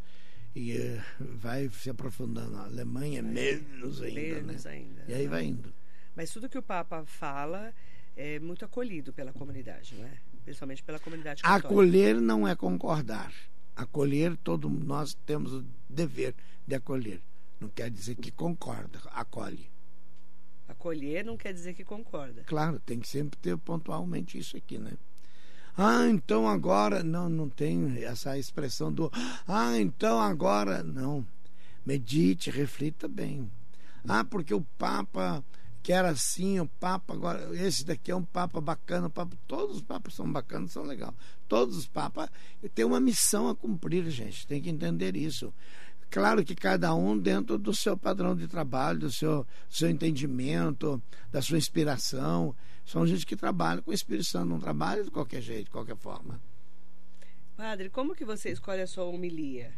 e 0.54 0.76
uh, 0.76 1.02
vai 1.37 1.68
se 1.70 1.90
aprofundando. 1.90 2.56
A 2.56 2.64
Alemanha 2.64 3.20
é 3.20 3.22
menos 3.22 4.02
ainda, 4.02 4.20
menos 4.20 4.64
né? 4.64 4.70
ainda. 4.70 5.04
E 5.08 5.14
aí 5.14 5.26
vai 5.26 5.44
indo. 5.44 5.72
Mas 6.14 6.30
tudo 6.30 6.48
que 6.48 6.58
o 6.58 6.62
Papa 6.62 7.04
fala 7.06 7.74
é 8.16 8.38
muito 8.38 8.64
acolhido 8.64 9.12
pela 9.12 9.32
comunidade, 9.32 9.94
não 9.96 10.06
é? 10.06 10.12
Principalmente 10.44 10.82
pela 10.82 10.98
comunidade 10.98 11.42
católica. 11.42 11.68
Acolher 11.68 12.20
não 12.20 12.46
é 12.46 12.54
concordar. 12.54 13.32
Acolher, 13.76 14.37
todo 14.37 14.68
nós 14.68 15.14
temos 15.26 15.52
o 15.52 15.64
dever 15.88 16.34
de 16.66 16.74
acolher. 16.74 17.20
Não 17.60 17.68
quer 17.68 17.90
dizer 17.90 18.14
que 18.16 18.30
concorda, 18.30 19.00
acolhe. 19.12 19.70
Acolher 20.68 21.24
não 21.24 21.37
quer 21.37 21.52
dizer 21.52 21.74
que 21.74 21.84
concorda. 21.84 22.42
Claro, 22.44 22.78
tem 22.78 23.00
que 23.00 23.08
sempre 23.08 23.38
ter 23.38 23.56
pontualmente 23.58 24.38
isso 24.38 24.56
aqui, 24.56 24.78
né? 24.78 24.92
Ah, 25.76 26.06
então 26.08 26.48
agora. 26.48 27.02
Não, 27.02 27.28
não 27.28 27.48
tem 27.48 28.04
essa 28.04 28.38
expressão 28.38 28.92
do. 28.92 29.10
Ah, 29.46 29.78
então 29.78 30.20
agora. 30.20 30.82
Não. 30.82 31.26
Medite, 31.84 32.50
reflita 32.50 33.08
bem. 33.08 33.50
Ah, 34.08 34.24
porque 34.24 34.54
o 34.54 34.62
Papa 34.78 35.44
quer 35.84 36.02
assim, 36.06 36.58
o 36.58 36.66
Papa 36.66 37.12
agora. 37.12 37.54
Esse 37.54 37.84
daqui 37.84 38.10
é 38.10 38.16
um 38.16 38.24
Papa 38.24 38.58
bacana. 38.58 39.10
Papa, 39.10 39.36
todos 39.46 39.76
os 39.76 39.82
Papas 39.82 40.14
são 40.14 40.32
bacanas, 40.32 40.72
são 40.72 40.82
legais. 40.82 41.12
Todos 41.46 41.76
os 41.76 41.86
Papas 41.86 42.30
têm 42.74 42.86
uma 42.86 42.98
missão 42.98 43.48
a 43.48 43.54
cumprir, 43.54 44.08
gente. 44.10 44.46
Tem 44.46 44.62
que 44.62 44.70
entender 44.70 45.14
isso. 45.14 45.52
Claro 46.10 46.42
que 46.42 46.54
cada 46.54 46.94
um 46.94 47.18
dentro 47.18 47.58
do 47.58 47.74
seu 47.74 47.98
padrão 47.98 48.34
de 48.34 48.48
trabalho, 48.48 49.00
do 49.00 49.12
seu, 49.12 49.46
seu 49.68 49.90
entendimento, 49.90 51.02
da 51.30 51.42
sua 51.42 51.58
inspiração. 51.58 52.56
São 52.86 53.06
gente 53.06 53.26
que 53.26 53.36
trabalha 53.36 53.82
com 53.82 53.90
o 53.90 53.94
Espírito 53.94 54.24
Santo, 54.24 54.48
não 54.48 54.58
trabalha 54.58 55.04
de 55.04 55.10
qualquer 55.10 55.42
jeito, 55.42 55.66
de 55.66 55.70
qualquer 55.70 55.96
forma. 55.96 56.40
Padre, 57.56 57.90
como 57.90 58.14
que 58.14 58.24
você 58.24 58.50
escolhe 58.50 58.80
a 58.80 58.86
sua 58.86 59.04
homilia? 59.04 59.72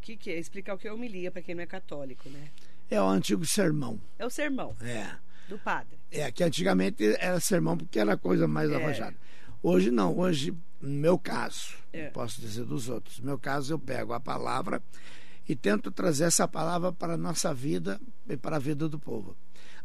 Que, 0.00 0.16
que 0.16 0.30
é? 0.30 0.38
Explicar 0.38 0.74
o 0.74 0.78
que 0.78 0.88
é 0.88 0.92
homilia 0.92 1.30
para 1.30 1.42
quem 1.42 1.54
não 1.54 1.62
é 1.62 1.66
católico, 1.66 2.28
né? 2.30 2.48
É 2.90 3.00
o 3.00 3.06
antigo 3.06 3.44
sermão. 3.44 4.00
É 4.18 4.24
o 4.24 4.30
sermão. 4.30 4.74
É. 4.80 5.10
Do 5.48 5.58
padre. 5.58 5.98
É, 6.10 6.30
que 6.30 6.42
antigamente 6.42 7.04
era 7.18 7.38
sermão 7.40 7.76
porque 7.76 7.98
era 7.98 8.16
coisa 8.16 8.48
mais 8.48 8.70
é. 8.70 8.74
arrojada. 8.74 9.16
Hoje 9.62 9.90
não, 9.90 10.16
hoje, 10.16 10.54
no 10.80 10.90
meu 10.90 11.18
caso, 11.18 11.74
é. 11.92 12.08
posso 12.10 12.40
dizer 12.40 12.64
dos 12.64 12.88
outros, 12.88 13.18
no 13.18 13.26
meu 13.26 13.38
caso 13.38 13.74
eu 13.74 13.78
pego 13.78 14.12
a 14.12 14.20
palavra 14.20 14.82
e 15.48 15.56
tento 15.56 15.90
trazer 15.90 16.24
essa 16.24 16.46
palavra 16.46 16.92
para 16.92 17.14
a 17.14 17.18
nossa 17.18 17.52
vida 17.52 18.00
e 18.28 18.36
para 18.36 18.56
a 18.56 18.60
vida 18.60 18.88
do 18.88 18.98
povo. 18.98 19.36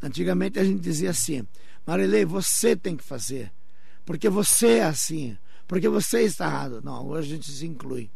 Antigamente 0.02 0.60
a 0.60 0.64
gente 0.64 0.82
dizia 0.82 1.10
assim, 1.10 1.48
Marilei, 1.86 2.26
você 2.26 2.76
tem 2.76 2.96
que 2.96 3.04
fazer, 3.04 3.52
porque 4.06 4.30
você 4.30 4.80
é 4.80 4.84
assim, 4.84 5.38
porque 5.68 5.88
você 5.88 6.22
está 6.22 6.46
errado. 6.46 6.82
Não, 6.84 7.08
hoje 7.08 7.32
a 7.32 7.36
gente 7.36 7.52
se 7.52 7.66
inclui. 7.66 8.12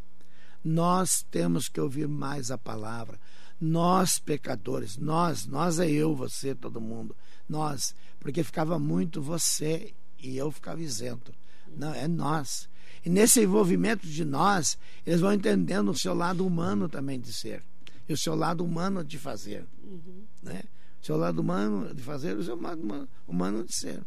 Nós 0.64 1.26
temos 1.32 1.70
que 1.70 1.80
ouvir 1.80 2.08
mais 2.08 2.52
a 2.52 2.58
palavra. 2.58 3.18
Nós, 3.60 4.20
pecadores, 4.20 4.98
nós, 4.98 5.46
nós 5.46 5.80
é 5.80 5.90
eu, 5.90 6.16
você, 6.16 6.54
todo 6.54 6.80
mundo. 6.80 7.16
Nós, 7.50 7.96
porque 8.20 8.44
ficava 8.44 8.78
muito 8.78 9.22
você 9.22 9.94
e 10.20 10.38
eu 10.38 10.52
ficava 10.52 10.82
isento. 10.82 11.34
Não, 11.76 11.94
é 11.94 12.08
nós. 12.08 12.70
E 13.06 13.10
nesse 13.10 13.42
envolvimento 13.42 14.06
de 14.06 14.26
nós, 14.26 14.78
eles 15.06 15.22
vão 15.22 15.34
entendendo 15.34 15.90
o 15.92 15.98
seu 15.98 16.14
lado 16.14 16.46
humano 16.46 16.90
também 16.90 17.20
de 17.20 17.34
ser. 17.34 17.64
E 18.08 18.14
o 18.14 18.18
seu 18.18 18.36
lado 18.36 18.64
humano 18.64 19.04
de 19.04 19.18
fazer. 19.18 19.66
Uhum. 19.84 20.24
Né? 20.44 20.64
O 21.02 21.06
seu 21.06 21.18
lado 21.18 21.40
humano 21.40 21.94
de 21.94 22.02
fazer 22.02 22.38
o 22.38 22.44
seu 22.44 22.60
lado 22.60 23.10
humano 23.28 23.64
de 23.64 23.76
ser. 23.76 24.04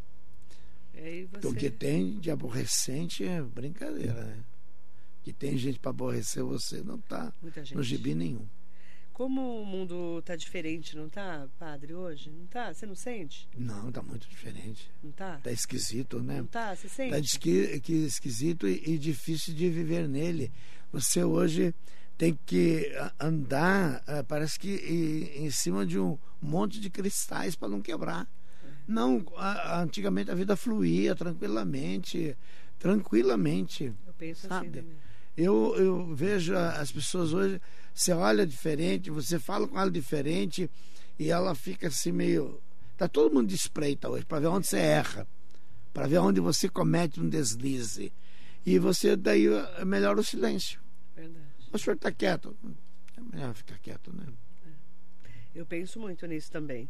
Você... 0.94 1.28
Então, 1.32 1.50
o 1.50 1.54
que 1.54 1.70
tem 1.70 2.18
de 2.18 2.30
aborrecente 2.30 3.24
é 3.24 3.40
brincadeira, 3.42 4.22
né? 4.24 4.44
Que 5.22 5.32
tem 5.32 5.56
gente 5.56 5.78
para 5.78 5.90
aborrecer 5.90 6.42
você, 6.42 6.82
não 6.82 6.96
está 6.96 7.32
no 7.74 7.82
gibi 7.82 8.14
nenhum. 8.14 8.46
Como 9.20 9.61
o 9.61 9.66
mundo 9.66 10.20
está 10.20 10.35
diferente, 10.35 10.96
não 10.96 11.06
está, 11.06 11.46
padre, 11.59 11.92
hoje? 11.92 12.30
Não 12.30 12.44
está? 12.46 12.72
Você 12.72 12.87
não 12.87 12.94
sente? 12.94 13.46
Não, 13.54 13.90
está 13.90 14.00
muito 14.00 14.26
diferente. 14.26 14.90
Não 15.02 15.11
está? 15.11 15.37
Está 15.37 15.52
esquisito, 15.52 16.22
né? 16.22 16.38
Não 16.38 16.46
está? 16.46 16.74
Você 16.74 16.88
sente? 16.88 17.14
Está 17.14 17.38
que, 17.83 17.92
esquisito 17.92 18.66
e, 18.66 18.83
e, 18.87 18.96
difícil 18.96 19.52
de 19.52 19.68
viver 19.68 20.09
nele. 20.09 20.50
Você 20.90 21.22
hoje 21.22 21.74
tem 22.16 22.38
que 22.46 22.90
andar, 23.20 24.02
eh, 24.06 24.22
parece 24.22 24.59
que 24.59 24.70
em 25.37 25.50
cima 25.50 25.85
de 25.85 25.98
um 25.98 26.16
monte 26.40 26.80
de 26.80 26.88
cristais 26.88 27.54
para 27.54 27.68
não 27.68 27.83
quebrar. 27.83 28.26
Não, 28.88 29.22
antigamente 29.83 30.30
a 30.30 30.35
vida 30.35 30.56
fluía 30.56 31.14
tranquilamente, 31.14 32.35
tranquilamente. 32.78 33.92
Eu 34.06 34.14
penso 34.14 34.46
assim 34.46 34.48
sabe? 34.48 34.78
assim 34.78 34.88
também. 34.88 35.10
Eu, 35.36 35.74
eu 35.76 36.14
vejo 36.14 36.56
as 36.56 36.90
pessoas 36.90 37.32
hoje, 37.32 37.60
você 37.94 38.12
olha 38.12 38.46
diferente, 38.46 39.10
você 39.10 39.38
fala 39.38 39.66
com 39.66 39.78
ela 39.78 39.90
diferente 39.90 40.70
e 41.18 41.30
ela 41.30 41.54
fica 41.54 41.88
assim 41.88 42.12
meio. 42.12 42.60
Tá 42.96 43.08
todo 43.08 43.32
mundo 43.32 43.48
de 43.48 43.54
espreita 43.54 44.08
hoje 44.08 44.24
para 44.24 44.40
ver 44.40 44.48
onde 44.48 44.66
você 44.66 44.78
erra, 44.78 45.26
para 45.92 46.06
ver 46.06 46.18
onde 46.18 46.40
você 46.40 46.68
comete 46.68 47.20
um 47.20 47.28
deslize. 47.28 48.12
E 48.64 48.78
você 48.78 49.16
daí 49.16 49.46
é 49.78 49.84
melhor 49.84 50.18
o 50.18 50.22
silêncio. 50.22 50.80
Verdade. 51.16 51.44
O 51.72 51.78
senhor 51.78 51.96
está 51.96 52.12
quieto. 52.12 52.54
É 53.16 53.36
melhor 53.36 53.54
ficar 53.54 53.78
quieto, 53.78 54.12
né? 54.14 54.26
Eu 55.54 55.64
penso 55.64 55.98
muito 55.98 56.26
nisso 56.26 56.50
também. 56.50 56.88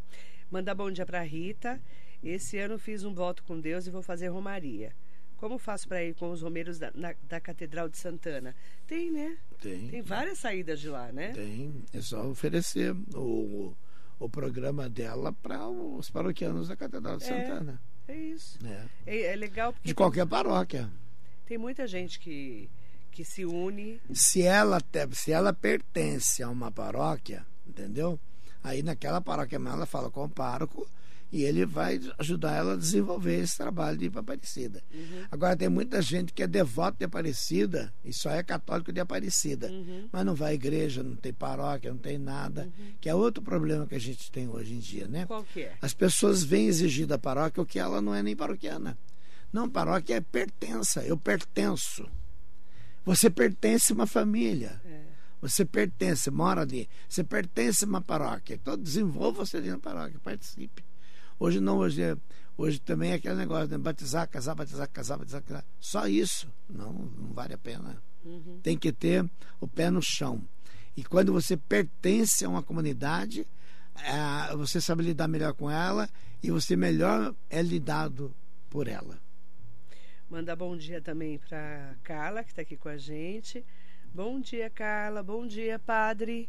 Mandar 0.50 0.74
bom 0.74 0.90
dia 0.90 1.06
para 1.06 1.22
Rita. 1.22 1.80
Esse 2.22 2.58
ano 2.58 2.78
fiz 2.78 3.04
um 3.04 3.14
voto 3.14 3.42
com 3.44 3.58
Deus 3.58 3.86
e 3.86 3.90
vou 3.90 4.02
fazer 4.02 4.28
romaria. 4.28 4.92
Como 5.40 5.58
faço 5.58 5.88
para 5.88 6.04
ir 6.04 6.14
com 6.14 6.30
os 6.30 6.42
romeiros 6.42 6.78
da, 6.78 6.92
na, 6.94 7.14
da 7.26 7.40
Catedral 7.40 7.88
de 7.88 7.96
Santana? 7.96 8.54
Tem, 8.86 9.10
né? 9.10 9.38
Tem. 9.58 9.88
Tem 9.88 10.02
várias 10.02 10.38
saídas 10.38 10.78
de 10.78 10.88
lá, 10.90 11.10
né? 11.10 11.32
Tem. 11.32 11.82
É 11.94 12.00
só 12.02 12.26
oferecer 12.28 12.94
o, 13.14 13.74
o 14.18 14.28
programa 14.28 14.86
dela 14.86 15.32
para 15.32 15.66
os 15.66 16.10
paroquianos 16.10 16.68
da 16.68 16.76
Catedral 16.76 17.16
de 17.16 17.24
É. 17.24 17.26
Santana. 17.26 17.80
É 18.06 18.14
isso. 18.14 18.58
É. 18.66 18.84
É, 19.06 19.20
é 19.32 19.36
legal 19.36 19.72
porque 19.72 19.88
De 19.88 19.94
qualquer 19.94 20.26
paróquia. 20.26 20.90
tem 21.46 21.56
muita 21.56 21.86
gente 21.86 22.18
que, 22.20 22.68
que 23.10 23.24
se 23.24 23.46
une. 23.46 23.98
Se 24.12 24.42
ela, 24.42 24.78
se 25.12 25.32
ela 25.32 25.54
pertence 25.54 26.42
a 26.42 26.50
uma 26.50 26.70
paróquia, 26.70 27.46
entendeu? 27.66 28.20
Aí 28.62 28.82
naquela 28.82 29.22
paróquia 29.22 29.56
ela 29.56 29.86
fala 29.86 30.10
com 30.10 30.24
o 30.24 30.28
pároco 30.28 30.86
e 31.32 31.44
ele 31.44 31.64
vai 31.64 32.00
ajudar 32.18 32.56
ela 32.56 32.74
a 32.74 32.76
desenvolver 32.76 33.40
esse 33.40 33.56
trabalho 33.56 33.96
de 33.96 34.06
ir 34.06 34.10
para 34.10 34.20
Aparecida. 34.20 34.82
Uhum. 34.92 35.24
Agora 35.30 35.56
tem 35.56 35.68
muita 35.68 36.02
gente 36.02 36.32
que 36.32 36.42
é 36.42 36.46
devoto 36.46 36.98
de 36.98 37.04
Aparecida 37.04 37.92
e 38.04 38.12
só 38.12 38.30
é 38.30 38.42
católico 38.42 38.92
de 38.92 39.00
Aparecida. 39.00 39.68
Uhum. 39.68 40.08
Mas 40.10 40.26
não 40.26 40.34
vai 40.34 40.52
à 40.52 40.54
igreja, 40.54 41.02
não 41.02 41.14
tem 41.14 41.32
paróquia, 41.32 41.90
não 41.90 41.98
tem 41.98 42.18
nada. 42.18 42.68
Que 43.00 43.08
é 43.08 43.14
outro 43.14 43.42
problema 43.42 43.86
que 43.86 43.94
a 43.94 44.00
gente 44.00 44.30
tem 44.30 44.48
hoje 44.48 44.74
em 44.74 44.78
dia, 44.78 45.06
né? 45.06 45.26
Qual 45.26 45.44
que 45.44 45.60
é? 45.60 45.74
As 45.80 45.94
pessoas 45.94 46.42
vêm 46.42 46.66
exigir 46.66 47.06
da 47.06 47.18
paróquia 47.18 47.62
o 47.62 47.66
que 47.66 47.78
ela 47.78 48.00
não 48.00 48.14
é 48.14 48.22
nem 48.22 48.34
paroquiana. 48.34 48.98
Não, 49.52 49.68
paróquia 49.68 50.16
é 50.16 50.20
pertença, 50.20 51.02
eu 51.04 51.16
pertenço. 51.16 52.08
Você 53.04 53.30
pertence 53.30 53.92
a 53.92 53.94
uma 53.94 54.06
família. 54.06 54.80
É. 54.84 55.00
Você 55.40 55.64
pertence, 55.64 56.30
mora 56.30 56.60
ali. 56.62 56.88
Você 57.08 57.24
pertence 57.24 57.84
a 57.84 57.88
uma 57.88 58.00
paróquia. 58.00 58.54
Então 58.54 58.76
desenvolva-se 58.76 59.56
ali 59.56 59.70
na 59.70 59.78
paróquia, 59.78 60.20
participe. 60.22 60.89
Hoje 61.40 61.58
não, 61.58 61.78
hoje, 61.78 62.02
é- 62.02 62.16
hoje 62.54 62.78
também 62.78 63.12
é 63.12 63.14
aquele 63.14 63.34
negócio, 63.34 63.66
né? 63.66 63.78
Batizar, 63.78 64.28
casar, 64.28 64.54
batizar, 64.54 64.86
casar, 64.90 65.16
batizar, 65.16 65.42
casar. 65.42 65.64
Só 65.80 66.06
isso. 66.06 66.52
Não, 66.68 66.92
não 66.92 67.32
vale 67.32 67.54
a 67.54 67.58
pena. 67.58 67.96
Uhum. 68.22 68.60
Tem 68.62 68.76
que 68.76 68.92
ter 68.92 69.24
o 69.58 69.66
pé 69.66 69.90
no 69.90 70.02
chão. 70.02 70.42
E 70.94 71.02
quando 71.02 71.32
você 71.32 71.56
pertence 71.56 72.44
a 72.44 72.48
uma 72.48 72.62
comunidade, 72.62 73.46
eh, 73.96 74.54
você 74.54 74.82
sabe 74.82 75.02
lidar 75.02 75.28
melhor 75.28 75.54
com 75.54 75.70
ela 75.70 76.10
e 76.42 76.50
você 76.50 76.76
melhor 76.76 77.34
é 77.48 77.62
lidado 77.62 78.34
por 78.68 78.86
ela. 78.86 79.18
Mandar 80.28 80.56
bom 80.56 80.76
dia 80.76 81.00
também 81.00 81.38
para 81.38 81.94
Carla, 82.04 82.44
que 82.44 82.50
está 82.50 82.60
aqui 82.60 82.76
com 82.76 82.90
a 82.90 82.98
gente. 82.98 83.64
Bom 84.12 84.40
dia, 84.40 84.68
Carla. 84.68 85.22
Bom 85.22 85.46
dia, 85.46 85.78
padre. 85.78 86.48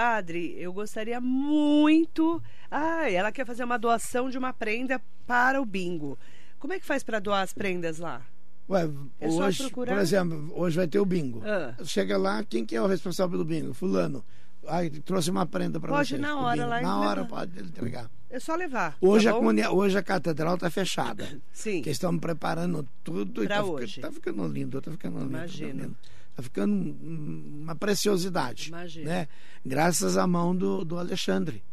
Padre, 0.00 0.54
eu 0.58 0.74
gostaria 0.74 1.18
muito. 1.22 2.42
Ah, 2.70 3.10
ela 3.10 3.32
quer 3.32 3.46
fazer 3.46 3.64
uma 3.64 3.78
doação 3.78 4.28
de 4.28 4.36
uma 4.36 4.52
prenda 4.52 5.00
para 5.26 5.58
o 5.58 5.64
bingo. 5.64 6.18
Como 6.58 6.74
é 6.74 6.78
que 6.78 6.84
faz 6.84 7.02
para 7.02 7.18
doar 7.18 7.40
as 7.40 7.54
prendas 7.54 7.96
lá? 7.98 8.20
Ué, 8.68 8.90
É 9.18 9.26
hoje, 9.26 9.62
procurar. 9.62 9.94
por 9.94 10.02
exemplo, 10.02 10.52
hoje 10.54 10.76
vai 10.76 10.86
ter 10.86 10.98
o 10.98 11.06
bingo. 11.06 11.40
Ah. 11.46 11.74
Chega 11.82 12.18
lá, 12.18 12.44
quem 12.44 12.66
que 12.66 12.76
é 12.76 12.82
o 12.82 12.86
responsável 12.86 13.30
pelo 13.30 13.44
bingo? 13.46 13.72
Fulano. 13.72 14.22
Ai, 14.68 14.90
trouxe 14.90 15.30
uma 15.30 15.46
prenda 15.46 15.80
para 15.80 15.88
Pode 15.90 16.10
vocês. 16.10 16.20
na 16.20 16.36
hora 16.40 16.66
lá 16.66 16.80
Na 16.82 17.00
hora 17.00 17.22
levar. 17.22 17.28
pode 17.34 17.58
entregar. 17.58 18.10
É 18.28 18.38
só 18.38 18.54
levar. 18.54 18.98
Hoje, 19.00 19.24
tá 19.24 19.30
a, 19.30 19.34
comuni- 19.34 19.66
hoje 19.66 19.96
a 19.96 20.02
catedral 20.02 20.56
está 20.56 20.68
fechada. 20.68 21.26
Sim. 21.54 21.80
Que 21.80 21.88
estão 21.88 22.18
preparando 22.18 22.86
tudo 23.02 23.46
Pra 23.46 23.56
tá, 23.56 23.64
hoje. 23.64 23.94
Fica, 23.94 24.08
tá 24.08 24.12
ficando 24.12 24.46
lindo, 24.46 24.78
tá 24.82 24.90
ficando 24.90 25.20
lindo. 25.20 25.30
Imagino. 25.30 25.68
Tá, 25.72 25.82
lindo. 25.84 25.96
Tá 26.36 26.42
ficando 26.42 26.72
um- 26.74 27.62
uma 27.62 27.74
preciosidade. 27.74 28.68
Imagino. 28.68 29.06
Né? 29.06 29.26
Graças 29.64 30.16
à 30.18 30.26
mão 30.26 30.54
do, 30.54 30.84
do 30.84 30.98
Alexandre. 30.98 31.64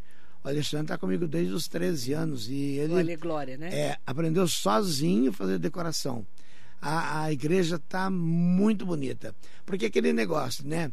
O 0.43 0.47
Alexandre 0.47 0.85
está 0.85 0.97
comigo 0.97 1.27
desde 1.27 1.53
os 1.53 1.67
13 1.67 2.13
anos 2.13 2.49
e 2.49 2.53
ele 2.77 2.93
Olha, 2.93 3.17
Glória, 3.17 3.57
né? 3.57 3.69
é, 3.73 3.97
aprendeu 4.05 4.47
sozinho 4.47 5.29
a 5.31 5.33
fazer 5.33 5.59
decoração. 5.59 6.25
A, 6.81 7.23
a 7.23 7.31
igreja 7.31 7.75
está 7.75 8.09
muito 8.09 8.85
bonita. 8.85 9.35
Porque 9.65 9.85
aquele 9.85 10.11
negócio, 10.13 10.65
né? 10.67 10.91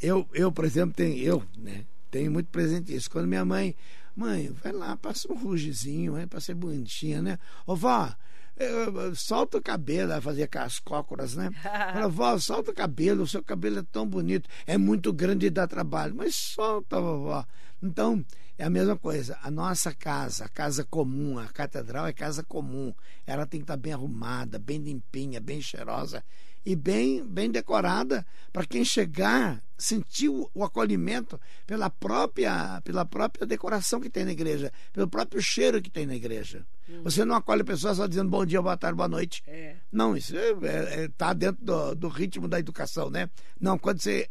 Eu, 0.00 0.26
eu 0.34 0.50
por 0.50 0.64
exemplo, 0.64 0.94
tenho, 0.94 1.16
eu, 1.22 1.42
né? 1.56 1.84
Tenho 2.10 2.30
muito 2.30 2.48
presente 2.48 2.94
isso. 2.94 3.10
Quando 3.10 3.26
minha 3.28 3.44
mãe, 3.44 3.74
mãe, 4.14 4.50
vai 4.62 4.72
lá, 4.72 4.94
passa 4.96 5.30
um 5.32 5.36
rugezinho, 5.36 6.14
né? 6.14 6.26
Para 6.26 6.40
ser 6.40 6.54
bonitinha, 6.54 7.22
né? 7.22 7.38
Ô, 7.66 7.74
vó, 7.74 8.14
eh, 8.56 9.12
solta 9.14 9.58
o 9.58 9.62
cabelo, 9.62 10.12
ela 10.12 10.20
fazia 10.20 10.48
as 10.54 10.78
cócoras, 10.78 11.34
né? 11.34 11.50
Fala, 11.62 12.08
vó, 12.08 12.38
solta 12.38 12.70
o 12.70 12.74
cabelo, 12.74 13.22
o 13.22 13.26
seu 13.26 13.42
cabelo 13.42 13.78
é 13.78 13.82
tão 13.90 14.06
bonito, 14.06 14.48
é 14.66 14.76
muito 14.76 15.12
grande 15.12 15.46
e 15.46 15.50
dá 15.50 15.66
trabalho. 15.66 16.14
Mas 16.14 16.34
solta, 16.34 17.00
vovó. 17.00 17.44
Então, 17.82 18.24
é 18.58 18.64
a 18.64 18.70
mesma 18.70 18.96
coisa. 18.96 19.38
A 19.42 19.50
nossa 19.50 19.92
casa, 19.94 20.44
a 20.44 20.48
casa 20.48 20.84
comum, 20.84 21.38
a 21.38 21.46
catedral 21.46 22.06
é 22.06 22.12
casa 22.12 22.42
comum. 22.42 22.94
Ela 23.26 23.46
tem 23.46 23.60
que 23.60 23.64
estar 23.64 23.76
bem 23.76 23.92
arrumada, 23.92 24.58
bem 24.58 24.78
limpinha, 24.78 25.40
bem 25.40 25.60
cheirosa 25.60 26.22
e 26.64 26.76
bem, 26.76 27.26
bem 27.26 27.50
decorada 27.50 28.24
para 28.52 28.64
quem 28.64 28.84
chegar 28.84 29.60
sentir 29.76 30.28
o, 30.28 30.48
o 30.54 30.62
acolhimento 30.62 31.40
pela 31.66 31.90
própria, 31.90 32.80
pela 32.82 33.04
própria 33.04 33.44
decoração 33.44 34.00
que 34.00 34.08
tem 34.08 34.24
na 34.24 34.30
igreja, 34.30 34.72
pelo 34.92 35.08
próprio 35.08 35.42
cheiro 35.42 35.82
que 35.82 35.90
tem 35.90 36.06
na 36.06 36.14
igreja. 36.14 36.64
Você 37.02 37.24
não 37.24 37.34
acolhe 37.34 37.62
a 37.62 37.64
pessoa 37.64 37.94
só 37.94 38.06
dizendo 38.06 38.28
bom 38.28 38.44
dia, 38.44 38.60
boa 38.60 38.76
tarde, 38.76 38.96
boa 38.96 39.08
noite. 39.08 39.42
É. 39.46 39.76
Não, 39.90 40.16
isso 40.16 40.36
está 40.36 40.66
é, 40.66 41.04
é, 41.04 41.08
tá 41.08 41.32
dentro 41.32 41.64
do, 41.64 41.94
do 41.94 42.08
ritmo 42.08 42.48
da 42.48 42.58
educação, 42.58 43.08
né? 43.08 43.30
Não, 43.60 43.78
quando 43.78 44.00
você 44.00 44.28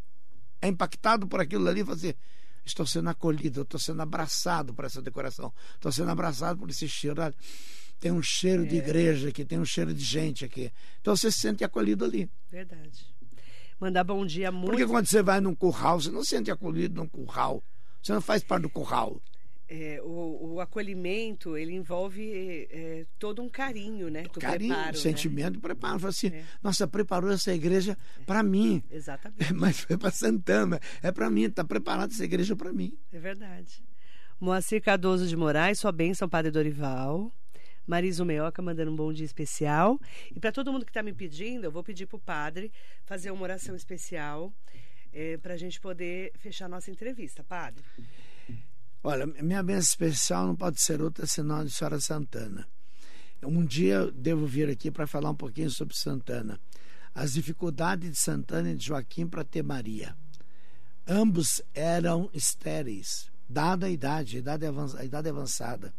é 0.61 0.67
impactado 0.67 1.27
por 1.27 1.39
aquilo 1.39 1.67
ali, 1.67 1.81
você 1.81 2.15
estou 2.65 2.85
sendo 2.85 3.09
acolhido, 3.09 3.61
estou 3.61 3.79
sendo 3.79 4.01
abraçado 4.01 4.73
por 4.73 4.85
essa 4.85 5.01
decoração, 5.01 5.53
estou 5.73 5.91
sendo 5.91 6.11
abraçado 6.11 6.59
por 6.59 6.69
esse 6.69 6.87
cheiro. 6.87 7.21
Tem 7.99 8.11
um 8.11 8.21
cheiro 8.21 8.65
de 8.65 8.77
igreja 8.77 9.29
aqui, 9.29 9.45
tem 9.45 9.59
um 9.59 9.65
cheiro 9.65 9.93
de 9.93 10.03
gente 10.03 10.43
aqui. 10.43 10.71
Então 10.99 11.15
você 11.15 11.31
se 11.31 11.39
sente 11.39 11.63
acolhido 11.63 12.03
ali. 12.03 12.29
Verdade. 12.49 13.05
Mandar 13.79 14.03
bom 14.03 14.25
dia 14.25 14.51
muito. 14.51 14.71
Porque 14.71 14.85
quando 14.85 15.07
você 15.07 15.21
vai 15.21 15.39
num 15.39 15.55
curral, 15.55 15.99
você 15.99 16.11
não 16.11 16.23
se 16.23 16.29
sente 16.29 16.51
acolhido 16.51 16.95
num 16.95 17.07
curral. 17.07 17.63
Você 18.01 18.13
não 18.13 18.21
faz 18.21 18.43
parte 18.43 18.63
do 18.63 18.69
curral. 18.69 19.21
É, 19.73 20.01
o, 20.03 20.55
o 20.55 20.59
acolhimento, 20.59 21.55
ele 21.55 21.71
envolve 21.73 22.67
é, 22.69 23.05
todo 23.17 23.41
um 23.41 23.47
carinho, 23.47 24.09
né? 24.09 24.23
Do 24.23 24.37
Carinho, 24.37 24.73
preparo, 24.73 24.97
né? 24.97 25.01
sentimento, 25.01 25.61
preparo. 25.61 25.97
Fala 25.97 26.09
assim, 26.09 26.27
É. 26.27 26.43
nossa, 26.61 26.85
preparou 26.85 27.31
essa 27.31 27.53
igreja 27.53 27.97
para 28.25 28.43
mim. 28.43 28.83
Exatamente. 28.91 29.53
Mas 29.55 29.79
foi 29.79 29.97
para 29.97 30.11
Santana. 30.11 30.77
É 31.01 31.09
para 31.09 31.29
mim, 31.29 31.43
está 31.43 31.63
preparada 31.63 32.11
essa 32.11 32.25
igreja 32.25 32.53
para 32.53 32.73
mim. 32.73 32.97
É 33.13 33.17
verdade. 33.17 33.81
Moacir 34.41 34.81
Cardoso 34.81 35.25
de 35.25 35.37
Moraes, 35.37 35.79
sua 35.79 35.93
bênção, 35.93 36.27
Padre 36.27 36.51
Dorival. 36.51 37.33
Marisa 37.87 38.25
Meoca 38.25 38.61
mandando 38.61 38.91
um 38.91 38.95
bom 38.95 39.13
dia 39.13 39.25
especial. 39.25 39.97
E 40.35 40.39
para 40.39 40.51
todo 40.51 40.69
mundo 40.73 40.83
que 40.83 40.89
está 40.91 41.01
me 41.01 41.13
pedindo, 41.13 41.63
eu 41.63 41.71
vou 41.71 41.81
pedir 41.81 42.07
para 42.07 42.17
o 42.17 42.19
padre 42.19 42.73
fazer 43.05 43.31
uma 43.31 43.43
oração 43.43 43.73
especial 43.73 44.53
para 45.41 45.53
a 45.53 45.57
gente 45.57 45.79
poder 45.79 46.31
fechar 46.39 46.67
nossa 46.67 46.91
entrevista. 46.91 47.41
Padre. 47.41 47.83
Olha, 49.03 49.25
minha 49.25 49.63
bênção 49.63 49.81
especial 49.81 50.45
não 50.45 50.55
pode 50.55 50.79
ser 50.79 51.01
outra 51.01 51.25
senão 51.25 51.57
a 51.57 51.63
de 51.63 51.71
Senhora 51.71 51.99
Santana. 51.99 52.67
Um 53.41 53.65
dia 53.65 54.11
devo 54.11 54.45
vir 54.45 54.69
aqui 54.69 54.91
para 54.91 55.07
falar 55.07 55.31
um 55.31 55.35
pouquinho 55.35 55.71
sobre 55.71 55.95
Santana. 55.97 56.59
As 57.13 57.33
dificuldades 57.33 58.11
de 58.11 58.17
Santana 58.17 58.71
e 58.71 58.75
de 58.75 58.85
Joaquim 58.85 59.25
para 59.25 59.43
ter 59.43 59.63
Maria. 59.63 60.15
Ambos 61.07 61.63
eram 61.73 62.29
estéreis, 62.31 63.31
dada 63.49 63.87
a 63.87 63.89
idade, 63.89 64.37
a 64.37 65.03
idade 65.03 65.29
avançada. 65.29 65.91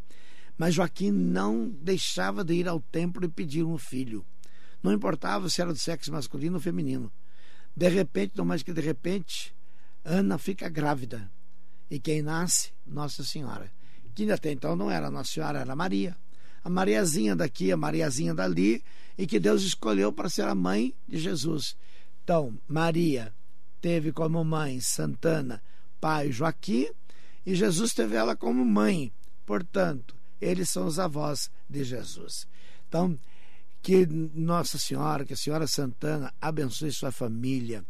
Mas 0.57 0.75
Joaquim 0.75 1.11
não 1.11 1.69
deixava 1.69 2.45
de 2.45 2.55
ir 2.55 2.69
ao 2.69 2.79
templo 2.79 3.25
e 3.25 3.29
pedir 3.29 3.65
um 3.65 3.77
filho. 3.77 4.25
Não 4.81 4.93
importava 4.93 5.51
se 5.51 5.61
era 5.61 5.73
do 5.73 5.79
sexo 5.79 6.13
masculino 6.13 6.55
ou 6.55 6.61
feminino. 6.61 7.13
De 7.75 7.89
repente, 7.89 8.35
não 8.37 8.45
mais 8.45 8.63
que 8.63 8.73
de 8.73 8.81
repente, 8.81 9.53
Ana 10.05 10.39
fica 10.39 10.69
grávida. 10.69 11.29
E 11.93 12.01
quem 12.01 12.23
nasce? 12.23 12.71
Nossa 12.87 13.23
Senhora. 13.23 13.71
Que 14.15 14.33
até 14.33 14.51
então 14.51 14.75
não 14.75 14.91
era 14.91 15.11
Nossa 15.11 15.31
Senhora, 15.31 15.61
era 15.61 15.77
Maria. 15.77 16.17
A 16.65 16.71
Mariazinha 16.71 17.37
daqui, 17.37 17.71
a 17.71 17.77
Mariazinha 17.77 18.35
dali, 18.35 18.83
e 19.19 19.27
que 19.27 19.39
Deus 19.39 19.63
escolheu 19.63 20.11
para 20.11 20.31
ser 20.31 20.49
a 20.49 20.55
mãe 20.55 20.95
de 21.07 21.19
Jesus. 21.19 21.77
Então, 22.25 22.59
Maria 22.67 23.31
teve 23.79 24.11
como 24.11 24.43
mãe 24.43 24.81
Santana, 24.81 25.63
pai 26.01 26.33
Joaquim, 26.33 26.89
e 27.45 27.55
Jesus 27.55 27.93
teve 27.93 28.17
ela 28.17 28.35
como 28.35 28.65
mãe. 28.65 29.13
Portanto, 29.45 30.17
eles 30.41 30.71
são 30.71 30.87
os 30.87 30.99
avós 30.99 31.51
de 31.69 31.85
Jesus. 31.85 32.49
Então, 32.89 33.19
que 33.83 34.07
Nossa 34.07 34.79
Senhora, 34.79 35.27
que 35.27 35.35
a 35.35 35.37
Senhora 35.37 35.67
Santana 35.67 36.33
abençoe 36.41 36.91
sua 36.91 37.13
família, 37.13 37.85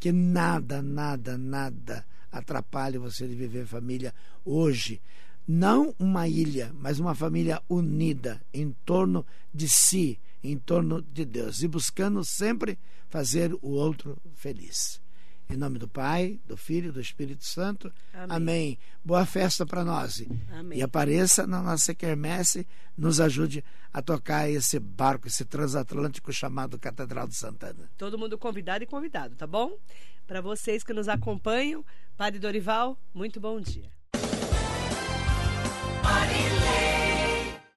que 0.00 0.10
nada, 0.12 0.80
nada, 0.80 1.36
nada 1.36 2.06
atrapalhe 2.34 2.98
você 2.98 3.26
de 3.26 3.34
viver 3.34 3.66
família 3.66 4.12
hoje. 4.44 5.00
Não 5.46 5.94
uma 5.98 6.26
ilha, 6.26 6.72
mas 6.74 6.98
uma 6.98 7.14
família 7.14 7.62
unida 7.68 8.40
em 8.52 8.74
torno 8.84 9.24
de 9.52 9.68
si, 9.68 10.18
em 10.42 10.58
torno 10.58 11.02
de 11.02 11.24
Deus 11.24 11.62
e 11.62 11.68
buscando 11.68 12.24
sempre 12.24 12.78
fazer 13.08 13.54
o 13.62 13.70
outro 13.70 14.16
feliz. 14.34 15.00
Em 15.48 15.56
nome 15.56 15.78
do 15.78 15.86
Pai, 15.86 16.40
do 16.46 16.56
Filho 16.56 16.88
e 16.88 16.92
do 16.92 17.00
Espírito 17.00 17.44
Santo. 17.44 17.92
Amém. 18.14 18.36
Amém. 18.36 18.78
Boa 19.04 19.26
festa 19.26 19.66
para 19.66 19.84
nós. 19.84 20.24
Amém. 20.50 20.78
E 20.78 20.82
apareça 20.82 21.46
na 21.46 21.62
nossa 21.62 21.94
quermesse, 21.94 22.66
nos 22.96 23.20
ajude 23.20 23.62
a 23.92 24.00
tocar 24.00 24.48
esse 24.48 24.80
barco, 24.80 25.28
esse 25.28 25.44
transatlântico 25.44 26.32
chamado 26.32 26.78
Catedral 26.78 27.28
de 27.28 27.36
Santana. 27.36 27.90
Todo 27.98 28.18
mundo 28.18 28.38
convidado 28.38 28.82
e 28.82 28.86
convidado, 28.86 29.36
tá 29.36 29.46
bom? 29.46 29.78
Para 30.26 30.40
vocês 30.40 30.82
que 30.82 30.92
nos 30.92 31.08
acompanham, 31.08 31.84
Padre 32.16 32.38
Dorival, 32.40 32.98
muito 33.12 33.38
bom 33.38 33.60
dia. 33.60 33.90